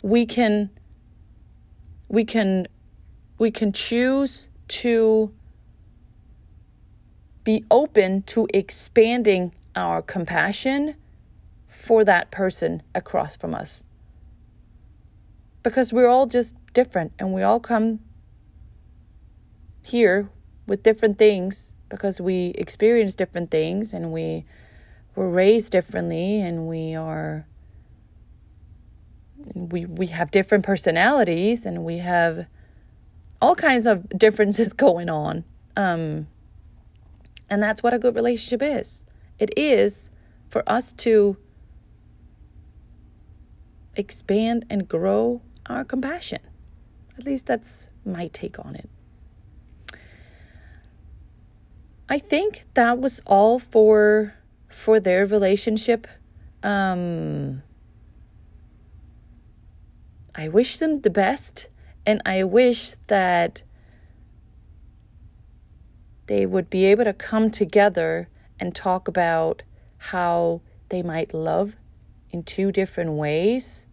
we 0.02 0.26
can 0.26 0.70
we 2.08 2.26
can 2.26 2.68
we 3.39 3.50
can 3.50 3.72
choose 3.72 4.48
to 4.68 5.34
be 7.43 7.65
open 7.69 8.21
to 8.23 8.47
expanding 8.53 9.53
our 9.75 10.01
compassion 10.01 10.95
for 11.67 12.03
that 12.03 12.32
person 12.32 12.82
across 12.93 13.36
from 13.36 13.53
us. 13.53 13.84
Because 15.63 15.91
we're 15.91 16.08
all 16.08 16.27
just 16.27 16.56
different 16.73 17.13
and 17.19 17.34
we 17.34 17.41
all 17.41 17.60
come 17.60 17.99
here 19.86 20.29
with 20.67 20.84
different 20.84 21.17
things 21.17 21.73
because 21.89 22.19
we 22.19 22.47
experience 22.56 23.13
different 23.13 23.51
things 23.51 23.93
and 23.93 24.12
we 24.12 24.45
were 25.15 25.29
raised 25.29 25.71
differently 25.71 26.39
and 26.39 26.67
we 26.67 26.95
are 26.95 27.45
we 29.53 29.86
we 29.86 30.08
have 30.08 30.32
different 30.32 30.65
personalities 30.65 31.65
and 31.65 31.84
we 31.84 31.97
have 31.97 32.45
all 33.41 33.56
kinds 33.56 33.86
of 33.86 34.08
differences 34.17 34.73
going 34.73 35.10
on. 35.10 35.43
Um, 35.75 36.27
and 37.49 37.62
that's 37.62 37.84
what 37.84 37.93
a 37.93 37.99
good 37.99 38.15
relationship 38.15 38.62
is. 38.62 39.03
It 39.39 39.58
is 39.58 40.10
for 40.49 40.63
us 40.67 40.93
to 40.93 41.38
expand 43.95 44.65
and 44.69 44.88
grow 44.88 45.41
our 45.65 45.84
compassion. 45.84 46.39
At 47.17 47.25
least 47.25 47.45
that's 47.45 47.89
my 48.06 48.27
take 48.27 48.60
on 48.60 48.75
it. 48.75 48.89
I 52.10 52.17
think 52.17 52.65
that 52.73 52.99
was 52.99 53.21
all 53.25 53.60
for 53.60 54.36
for 54.69 54.99
their 54.99 55.25
relationship. 55.25 56.08
Um, 56.62 57.62
I 60.36 60.47
wish 60.47 60.77
them 60.77 61.01
the 61.01 61.10
best, 61.10 61.67
and 62.06 62.21
I 62.25 62.43
wish 62.43 62.93
that 63.08 63.62
they 66.34 66.48
would 66.48 66.67
be 66.67 66.86
able 66.86 67.04
to 67.04 67.13
come 67.13 67.52
together 67.52 68.28
and 68.60 68.74
talk 68.74 69.08
about 69.08 69.62
how 69.98 70.62
they 70.89 71.04
might 71.04 71.32
love 71.32 71.76
in 72.32 72.41
two 72.41 72.72
different 72.72 73.12
ways. 73.12 73.86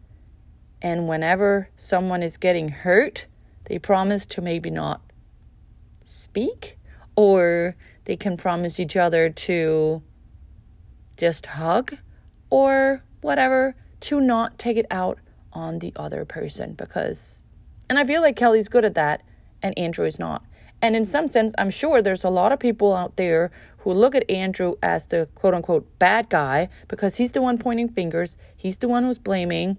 And 0.81 1.07
whenever 1.07 1.69
someone 1.77 2.23
is 2.23 2.39
getting 2.39 2.71
hurt, 2.71 3.27
they 3.67 3.79
promise 3.79 4.25
to 4.25 4.41
maybe 4.41 4.71
not 4.71 5.03
speak, 6.07 6.79
or 7.15 7.77
they 8.07 8.17
can 8.17 8.39
promise 8.39 8.81
each 8.81 8.97
other 8.97 9.29
to 9.29 10.03
just 11.19 11.45
hug 11.45 11.95
or 12.49 13.03
whatever 13.21 13.77
to 14.09 14.19
not 14.19 14.59
take 14.59 14.79
it 14.79 14.87
out 14.91 15.19
on 15.53 15.81
the 15.81 15.93
other 15.95 16.25
person 16.25 16.73
because 16.73 17.43
and 17.91 17.99
I 17.99 18.05
feel 18.05 18.23
like 18.23 18.37
Kelly's 18.37 18.71
good 18.71 18.87
at 18.87 18.95
that 18.95 19.21
and 19.63 19.77
Andrew 19.77 20.07
is 20.07 20.19
not. 20.19 20.43
And 20.83 20.97
in 20.97 21.05
some 21.05 21.29
sense, 21.29 21.53
I'm 21.59 21.71
sure 21.71 22.01
there's 22.01 22.25
a 22.25 22.31
lot 22.31 22.53
of 22.53 22.59
people 22.59 22.95
out 22.95 23.17
there 23.17 23.51
who 23.79 23.93
look 23.93 24.15
at 24.15 24.29
Andrew 24.31 24.77
as 24.83 25.07
the 25.07 25.29
quote 25.35 25.55
unquote 25.55 25.87
bad 25.99 26.29
guy 26.29 26.69
because 26.89 27.17
he's 27.17 27.33
the 27.33 27.43
one 27.43 27.59
pointing 27.59 27.89
fingers, 27.89 28.37
he's 28.57 28.79
the 28.79 28.89
one 28.89 29.05
who's 29.05 29.19
blaming. 29.19 29.79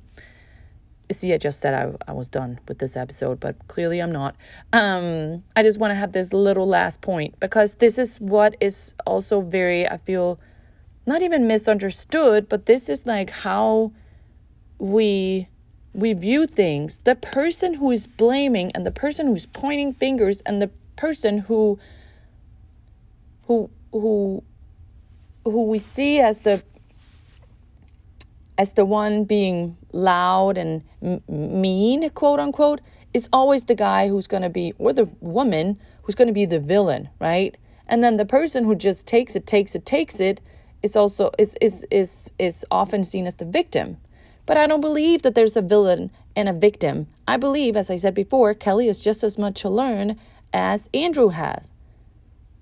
See, 1.11 1.33
I 1.33 1.37
just 1.37 1.59
said 1.59 1.73
I, 1.73 2.09
I 2.09 2.13
was 2.13 2.29
done 2.29 2.59
with 2.69 2.79
this 2.79 2.95
episode, 2.95 3.39
but 3.39 3.67
clearly 3.67 3.99
I'm 3.99 4.13
not. 4.13 4.35
Um, 4.71 5.43
I 5.55 5.63
just 5.63 5.77
want 5.77 5.91
to 5.91 5.95
have 5.95 6.13
this 6.13 6.31
little 6.31 6.65
last 6.65 7.01
point 7.01 7.37
because 7.39 7.75
this 7.75 7.97
is 7.97 8.17
what 8.21 8.55
is 8.61 8.93
also 9.05 9.41
very, 9.41 9.85
I 9.87 9.97
feel, 9.97 10.39
not 11.05 11.21
even 11.21 11.47
misunderstood, 11.47 12.47
but 12.47 12.65
this 12.65 12.89
is 12.89 13.05
like 13.05 13.29
how 13.29 13.91
we 14.79 15.49
we 15.93 16.13
view 16.13 16.47
things, 16.47 16.99
the 17.03 17.15
person 17.15 17.75
who 17.75 17.91
is 17.91 18.07
blaming 18.07 18.71
and 18.71 18.85
the 18.85 18.91
person 18.91 19.27
who's 19.27 19.45
pointing 19.45 19.91
fingers 19.91 20.41
and 20.45 20.61
the 20.61 20.71
person 20.95 21.39
who 21.39 21.79
who 23.47 23.69
who 23.91 24.43
who 25.43 25.63
we 25.65 25.79
see 25.79 26.19
as 26.19 26.39
the 26.39 26.63
as 28.57 28.73
the 28.73 28.85
one 28.85 29.23
being 29.23 29.75
loud 29.91 30.57
and 30.57 30.83
m- 31.01 31.23
mean, 31.27 32.07
quote 32.11 32.39
unquote, 32.39 32.79
is 33.11 33.27
always 33.33 33.65
the 33.65 33.75
guy 33.75 34.07
who's 34.07 34.27
going 34.27 34.43
to 34.43 34.49
be, 34.49 34.73
or 34.77 34.93
the 34.93 35.09
woman 35.19 35.79
who's 36.03 36.13
going 36.13 36.27
to 36.27 36.33
be 36.33 36.45
the 36.45 36.59
villain, 36.59 37.09
right? 37.19 37.57
And 37.87 38.03
then 38.03 38.17
the 38.17 38.25
person 38.25 38.65
who 38.65 38.75
just 38.75 39.07
takes 39.07 39.35
it, 39.35 39.47
takes 39.47 39.73
it, 39.73 39.85
takes 39.85 40.19
it, 40.19 40.41
is 40.83 40.95
also 40.95 41.31
is 41.37 41.55
is 41.59 41.85
is 41.91 42.29
is 42.39 42.65
often 42.71 43.03
seen 43.03 43.27
as 43.27 43.35
the 43.35 43.45
victim. 43.45 43.97
But 44.45 44.57
I 44.57 44.67
don't 44.67 44.81
believe 44.81 45.21
that 45.23 45.35
there's 45.35 45.57
a 45.57 45.61
villain 45.61 46.11
and 46.35 46.49
a 46.49 46.53
victim. 46.53 47.07
I 47.27 47.37
believe, 47.37 47.75
as 47.75 47.89
I 47.89 47.97
said 47.97 48.13
before, 48.13 48.53
Kelly 48.53 48.87
is 48.87 49.03
just 49.03 49.23
as 49.23 49.37
much 49.37 49.61
to 49.61 49.69
learn 49.69 50.19
as 50.53 50.89
Andrew 50.93 51.29
has. 51.29 51.65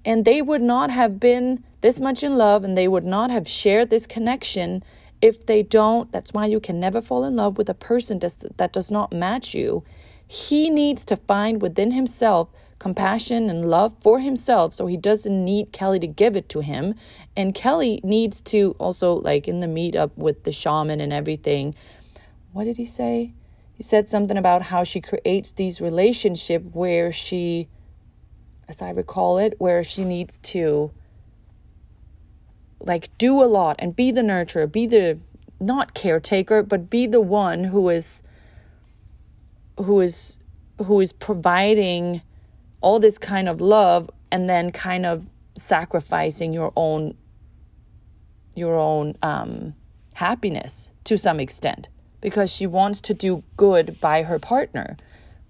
And 0.06 0.26
they 0.26 0.42
would 0.42 0.62
not 0.62 0.92
have 0.92 1.20
been 1.20 1.64
this 1.82 2.00
much 2.00 2.24
in 2.24 2.38
love 2.38 2.64
and 2.64 2.78
they 2.78 2.88
would 2.88 3.06
not 3.06 3.32
have 3.32 3.48
shared 3.48 3.90
this 3.90 4.08
connection 4.08 4.84
if 5.22 5.46
they 5.46 5.64
don't. 5.64 6.12
That's 6.12 6.32
why 6.32 6.46
you 6.46 6.60
can 6.60 6.80
never 6.80 7.02
fall 7.02 7.24
in 7.24 7.36
love 7.36 7.58
with 7.58 7.70
a 7.70 7.74
person 7.74 8.20
that 8.20 8.74
does 8.74 8.90
not 8.90 9.12
match 9.12 9.54
you. 9.54 9.84
He 10.26 10.70
needs 10.70 11.04
to 11.06 11.18
find 11.18 11.62
within 11.62 11.92
himself 11.92 12.50
compassion 12.80 13.50
and 13.50 13.70
love 13.70 13.94
for 14.00 14.22
himself 14.22 14.74
so 14.74 14.88
he 14.88 14.96
doesn't 14.96 15.44
need 15.44 15.74
Kelly 15.74 16.00
to 16.00 16.08
give 16.08 16.36
it 16.36 16.48
to 16.50 16.62
him. 16.62 16.96
And 17.36 17.54
Kelly 17.54 18.00
needs 18.04 18.42
to 18.44 18.76
also, 18.80 19.16
like 19.16 19.48
in 19.48 19.60
the 19.60 19.68
meetup 19.68 20.12
with 20.16 20.44
the 20.44 20.52
shaman 20.52 21.02
and 21.02 21.12
everything, 21.12 21.76
what 22.54 22.64
did 22.64 22.78
he 22.78 22.86
say? 22.86 23.34
He 23.74 23.84
said 23.84 24.08
something 24.10 24.38
about 24.38 24.64
how 24.64 24.84
she 24.84 25.02
creates 25.02 25.52
these 25.52 25.82
relationships 25.82 26.66
where 26.74 27.12
she, 27.12 27.68
as 28.70 28.82
I 28.82 28.92
recall 28.92 29.40
it, 29.40 29.56
where 29.58 29.84
she 29.84 30.06
needs 30.06 30.38
to 30.44 30.92
like 32.80 33.10
do 33.18 33.44
a 33.44 33.46
lot 33.46 33.76
and 33.80 33.94
be 33.96 34.12
the 34.12 34.22
nurturer, 34.22 34.72
be 34.72 34.86
the 34.88 35.20
not 35.60 35.94
caretaker, 35.94 36.64
but 36.64 36.90
be 36.90 37.06
the 37.06 37.20
one 37.20 37.66
who 37.66 37.90
is 37.90 38.24
who 39.78 40.00
is 40.00 40.38
who 40.86 41.02
is 41.02 41.12
providing 41.12 42.22
all 42.80 43.00
this 43.00 43.18
kind 43.18 43.50
of 43.50 43.60
love 43.60 44.10
and 44.32 44.50
then 44.50 44.72
kind 44.72 45.06
of 45.06 45.26
sacrificing 45.56 46.54
your 46.54 46.72
own 46.76 47.16
your 48.56 48.78
own 48.78 49.16
um, 49.22 49.74
happiness 50.14 50.92
to 51.04 51.18
some 51.18 51.40
extent 51.40 51.88
because 52.22 52.52
she 52.54 52.68
wants 52.68 53.02
to 53.02 53.14
do 53.14 53.44
good 53.58 54.00
by 54.00 54.24
her 54.24 54.38
partner. 54.40 54.98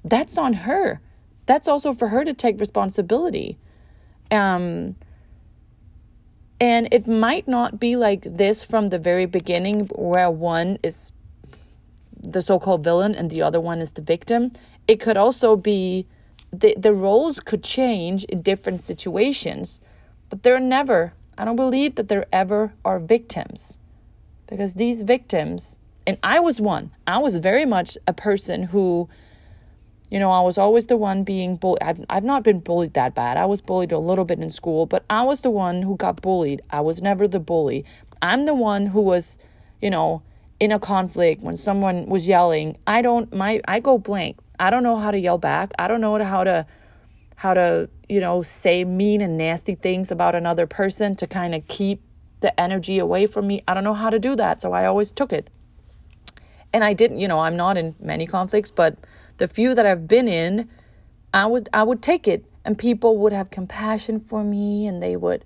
That's 0.04 0.38
on 0.38 0.54
her. 0.54 1.02
That's 1.50 1.68
also 1.68 1.94
for 1.94 2.10
her 2.10 2.24
to 2.24 2.34
take 2.36 2.60
responsibility. 2.60 3.58
Um, 4.30 4.96
and 6.62 6.88
it 6.92 7.08
might 7.08 7.48
not 7.48 7.80
be 7.80 7.96
like 7.96 8.22
this 8.22 8.64
from 8.64 8.90
the 8.90 9.00
very 9.00 9.26
beginning, 9.26 9.88
where 9.96 10.30
one 10.30 10.78
is 10.84 11.12
the 12.22 12.44
so-called 12.44 12.84
villain 12.84 13.16
and 13.16 13.32
the 13.32 13.42
other 13.42 13.60
one 13.60 13.80
is 13.80 13.94
the 13.94 14.04
victim. 14.04 14.52
It 14.88 15.00
could 15.00 15.18
also 15.18 15.56
be 15.56 16.06
the 16.54 16.76
the 16.78 16.94
roles 16.94 17.40
could 17.40 17.64
change 17.64 18.26
in 18.26 18.44
different 18.44 18.82
situations, 18.84 19.82
but 20.30 20.44
they're 20.44 20.60
never. 20.60 21.14
I 21.36 21.46
don't 21.46 21.56
believe 21.56 21.96
that 21.96 22.10
there 22.10 22.28
ever 22.32 22.74
are 22.86 23.00
victims, 23.00 23.80
because 24.48 24.76
these 24.76 25.02
victims, 25.02 25.78
and 26.06 26.20
I 26.22 26.40
was 26.40 26.62
one. 26.62 26.92
I 27.08 27.18
was 27.18 27.40
very 27.40 27.66
much 27.66 27.98
a 28.06 28.14
person 28.14 28.64
who 28.66 29.10
you 30.10 30.20
know, 30.20 30.32
I 30.32 30.42
was 30.42 30.58
always 30.58 30.88
the 30.88 30.98
one 30.98 31.24
being 31.24 31.56
bullied. 31.56 31.84
I've, 31.84 32.04
I've 32.10 32.24
not 32.24 32.44
been 32.44 32.60
bullied 32.60 32.94
that 32.94 33.14
bad. 33.14 33.38
I 33.38 33.46
was 33.46 33.62
bullied 33.62 33.92
a 33.92 34.00
little 34.00 34.26
bit 34.26 34.40
in 34.40 34.50
school, 34.50 34.86
but 34.86 35.06
I 35.10 35.24
was 35.24 35.42
the 35.42 35.52
one 35.52 35.84
who 35.84 35.96
got 35.96 36.22
bullied. 36.22 36.62
I 36.72 36.82
was 36.82 37.02
never 37.02 37.28
the 37.28 37.40
bully. 37.40 37.86
I'm 38.22 38.46
the 38.46 38.56
one 38.56 38.88
who 38.88 39.02
was, 39.02 39.38
you 39.82 39.90
know, 39.90 40.24
in 40.60 40.72
a 40.72 40.80
conflict 40.80 41.42
when 41.44 41.56
someone 41.56 42.08
was 42.08 42.28
yelling. 42.28 42.78
I 42.88 43.02
don't, 43.02 43.34
my, 43.34 43.62
I 43.68 43.80
go 43.80 43.98
blank. 43.98 44.40
I 44.60 44.70
don't 44.72 44.84
know 44.84 44.98
how 44.98 45.12
to 45.12 45.18
yell 45.18 45.38
back. 45.38 45.72
I 45.78 45.88
don't 45.88 46.02
know 46.02 46.22
how 46.24 46.44
to, 46.44 46.66
how 47.36 47.54
to, 47.54 47.90
you 48.10 48.20
know, 48.20 48.42
say 48.42 48.84
mean 48.84 49.22
and 49.22 49.38
nasty 49.38 49.76
things 49.76 50.12
about 50.12 50.36
another 50.36 50.66
person 50.68 51.16
to 51.18 51.28
kind 51.28 51.54
of 51.54 51.66
keep 51.68 52.02
the 52.42 52.60
energy 52.60 53.00
away 53.00 53.28
from 53.28 53.48
me. 53.48 53.64
I 53.68 53.74
don't 53.74 53.84
know 53.84 53.94
how 53.94 54.10
to 54.10 54.20
do 54.20 54.36
that. 54.36 54.60
So 54.60 54.74
I 54.74 54.86
always 54.86 55.12
took 55.12 55.32
it. 55.32 55.50
And 56.74 56.84
I 56.84 56.94
didn't, 56.94 57.20
you 57.20 57.28
know, 57.28 57.40
I'm 57.40 57.56
not 57.56 57.78
in 57.78 57.96
many 58.00 58.26
conflicts, 58.26 58.72
but 58.72 58.98
the 59.40 59.48
few 59.48 59.74
that 59.74 59.86
I've 59.86 60.08
been 60.08 60.28
in, 60.28 60.70
I 61.34 61.48
would 61.48 61.68
I 61.74 61.84
would 61.84 62.02
take 62.02 62.28
it 62.28 62.46
and 62.64 62.78
people 62.78 63.18
would 63.18 63.34
have 63.34 63.50
compassion 63.50 64.20
for 64.20 64.44
me 64.44 64.86
and 64.86 65.02
they 65.02 65.16
would 65.16 65.44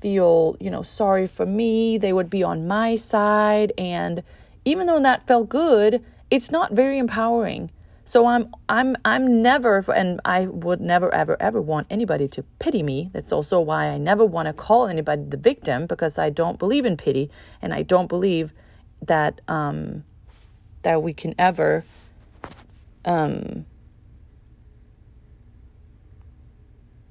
feel, 0.00 0.56
you 0.60 0.70
know, 0.70 0.82
sorry 0.82 1.26
for 1.26 1.46
me. 1.46 1.98
They 1.98 2.12
would 2.12 2.30
be 2.30 2.42
on 2.42 2.66
my 2.66 2.96
side 2.96 3.72
and 3.78 4.22
even 4.64 4.86
though 4.86 5.00
that 5.00 5.26
felt 5.26 5.48
good, 5.48 6.04
it's 6.30 6.50
not 6.50 6.72
very 6.72 6.98
empowering. 6.98 7.70
So 8.04 8.26
I'm 8.26 8.50
I'm 8.70 8.96
I'm 9.04 9.42
never 9.42 9.84
and 9.94 10.20
I 10.24 10.46
would 10.46 10.80
never 10.80 11.12
ever 11.12 11.36
ever 11.40 11.60
want 11.60 11.86
anybody 11.90 12.26
to 12.28 12.42
pity 12.58 12.82
me. 12.82 13.10
That's 13.12 13.32
also 13.32 13.60
why 13.60 13.88
I 13.88 13.98
never 13.98 14.24
want 14.24 14.46
to 14.46 14.54
call 14.54 14.86
anybody 14.86 15.24
the 15.28 15.36
victim 15.36 15.86
because 15.86 16.18
I 16.18 16.30
don't 16.30 16.58
believe 16.58 16.86
in 16.86 16.96
pity 16.96 17.30
and 17.60 17.74
I 17.74 17.82
don't 17.82 18.08
believe 18.08 18.52
that 19.02 19.42
um 19.48 20.04
that 20.82 21.02
we 21.02 21.12
can 21.12 21.34
ever 21.38 21.84
um, 23.04 23.66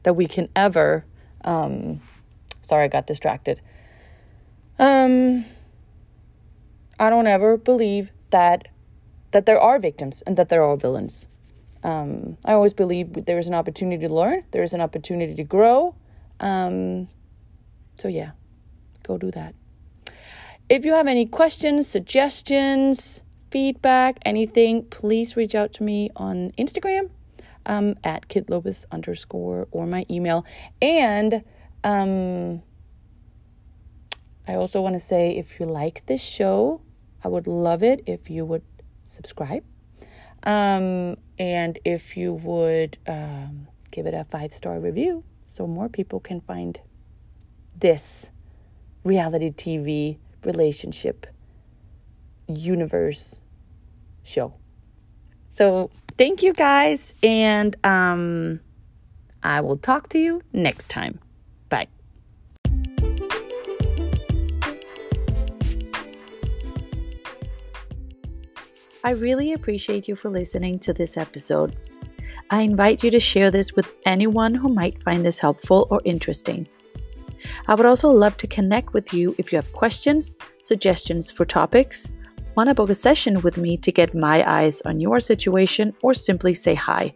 that 0.03 0.13
we 0.13 0.27
can 0.27 0.49
ever. 0.55 1.05
Um, 1.43 1.99
sorry, 2.67 2.85
I 2.85 2.87
got 2.87 3.07
distracted. 3.07 3.61
Um, 4.79 5.45
I 6.99 7.09
don't 7.09 7.27
ever 7.27 7.57
believe 7.57 8.11
that 8.29 8.67
that 9.31 9.45
there 9.45 9.59
are 9.59 9.77
victims 9.77 10.23
and 10.25 10.37
that 10.37 10.49
there 10.49 10.63
are 10.63 10.77
villains. 10.77 11.27
Um, 11.83 12.37
I 12.45 12.53
always 12.53 12.73
believe 12.73 13.25
there 13.25 13.37
is 13.37 13.47
an 13.47 13.53
opportunity 13.53 14.07
to 14.07 14.13
learn. 14.13 14.43
There 14.51 14.63
is 14.63 14.73
an 14.73 14.81
opportunity 14.81 15.35
to 15.35 15.43
grow. 15.43 15.95
Um, 16.39 17.07
so 17.97 18.07
yeah, 18.07 18.31
go 19.03 19.17
do 19.17 19.31
that. 19.31 19.53
If 20.69 20.85
you 20.85 20.93
have 20.93 21.07
any 21.07 21.25
questions, 21.25 21.87
suggestions, 21.87 23.21
feedback, 23.57 24.19
anything, 24.23 24.83
please 24.83 25.35
reach 25.35 25.55
out 25.55 25.73
to 25.73 25.81
me 25.81 26.11
on 26.15 26.51
Instagram 26.59 27.09
um, 27.65 27.95
at 28.03 28.27
Kit 28.27 28.51
Lopez 28.51 28.85
underscore 28.91 29.67
or 29.71 29.87
my 29.87 30.05
email. 30.11 30.45
And 30.79 31.43
um, 31.83 32.61
I 34.47 34.53
also 34.53 34.79
want 34.83 34.93
to 34.93 34.99
say 34.99 35.35
if 35.37 35.59
you 35.59 35.65
like 35.65 36.05
this 36.05 36.21
show, 36.21 36.81
I 37.23 37.29
would 37.29 37.47
love 37.47 37.81
it 37.81 38.03
if 38.05 38.29
you 38.29 38.45
would 38.45 38.61
subscribe. 39.07 39.63
Um, 40.43 41.17
and 41.39 41.79
if 41.83 42.15
you 42.15 42.33
would 42.33 42.99
um, 43.07 43.67
give 43.89 44.05
it 44.05 44.13
a 44.13 44.23
five 44.25 44.53
star 44.53 44.79
review 44.79 45.23
so 45.47 45.65
more 45.65 45.89
people 45.89 46.19
can 46.19 46.41
find 46.41 46.79
this 47.75 48.29
reality 49.03 49.49
TV 49.49 50.19
relationship 50.43 51.25
universe 52.47 53.41
show. 54.27 54.53
So, 55.49 55.89
thank 56.17 56.43
you 56.43 56.53
guys, 56.53 57.15
and 57.23 57.75
um, 57.83 58.59
I 59.41 59.61
will 59.61 59.77
talk 59.77 60.09
to 60.09 60.19
you 60.19 60.41
next 60.53 60.89
time. 60.89 61.19
Bye. 61.69 61.87
I 69.03 69.11
really 69.11 69.53
appreciate 69.53 70.07
you 70.07 70.15
for 70.15 70.29
listening 70.29 70.79
to 70.79 70.93
this 70.93 71.17
episode. 71.17 71.75
I 72.49 72.61
invite 72.61 73.03
you 73.03 73.11
to 73.11 73.19
share 73.19 73.51
this 73.51 73.73
with 73.73 73.93
anyone 74.05 74.53
who 74.53 74.69
might 74.69 75.01
find 75.01 75.25
this 75.25 75.39
helpful 75.39 75.87
or 75.89 76.01
interesting. 76.05 76.67
I 77.67 77.75
would 77.75 77.85
also 77.85 78.09
love 78.09 78.37
to 78.37 78.47
connect 78.47 78.93
with 78.93 79.13
you 79.13 79.35
if 79.37 79.51
you 79.51 79.57
have 79.57 79.71
questions, 79.73 80.37
suggestions 80.61 81.31
for 81.31 81.45
topics, 81.45 82.13
want 82.57 82.69
to 82.69 82.73
book 82.73 82.89
a 82.89 82.95
session 82.95 83.39
with 83.41 83.57
me 83.57 83.77
to 83.77 83.91
get 83.91 84.15
my 84.15 84.43
eyes 84.49 84.81
on 84.81 84.99
your 84.99 85.19
situation, 85.19 85.93
or 86.01 86.15
simply 86.15 86.55
say 86.55 86.73
hi. 86.73 87.13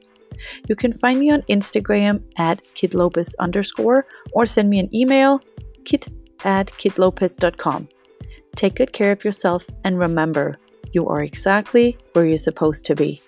You 0.70 0.76
can 0.76 0.94
find 0.94 1.20
me 1.20 1.32
on 1.32 1.42
Instagram 1.50 2.22
at 2.38 2.64
kitlopez 2.76 3.34
underscore 3.40 4.06
or 4.34 4.46
send 4.46 4.70
me 4.70 4.80
an 4.80 4.96
email, 4.96 5.42
kit 5.84 6.08
at 6.46 6.68
kitlopez.com. 6.68 7.90
Take 8.56 8.76
good 8.76 8.94
care 8.94 9.12
of 9.12 9.26
yourself 9.26 9.66
and 9.84 9.98
remember, 9.98 10.58
you 10.94 11.08
are 11.08 11.24
exactly 11.24 11.98
where 12.14 12.26
you're 12.26 12.38
supposed 12.38 12.86
to 12.86 12.96
be. 12.96 13.22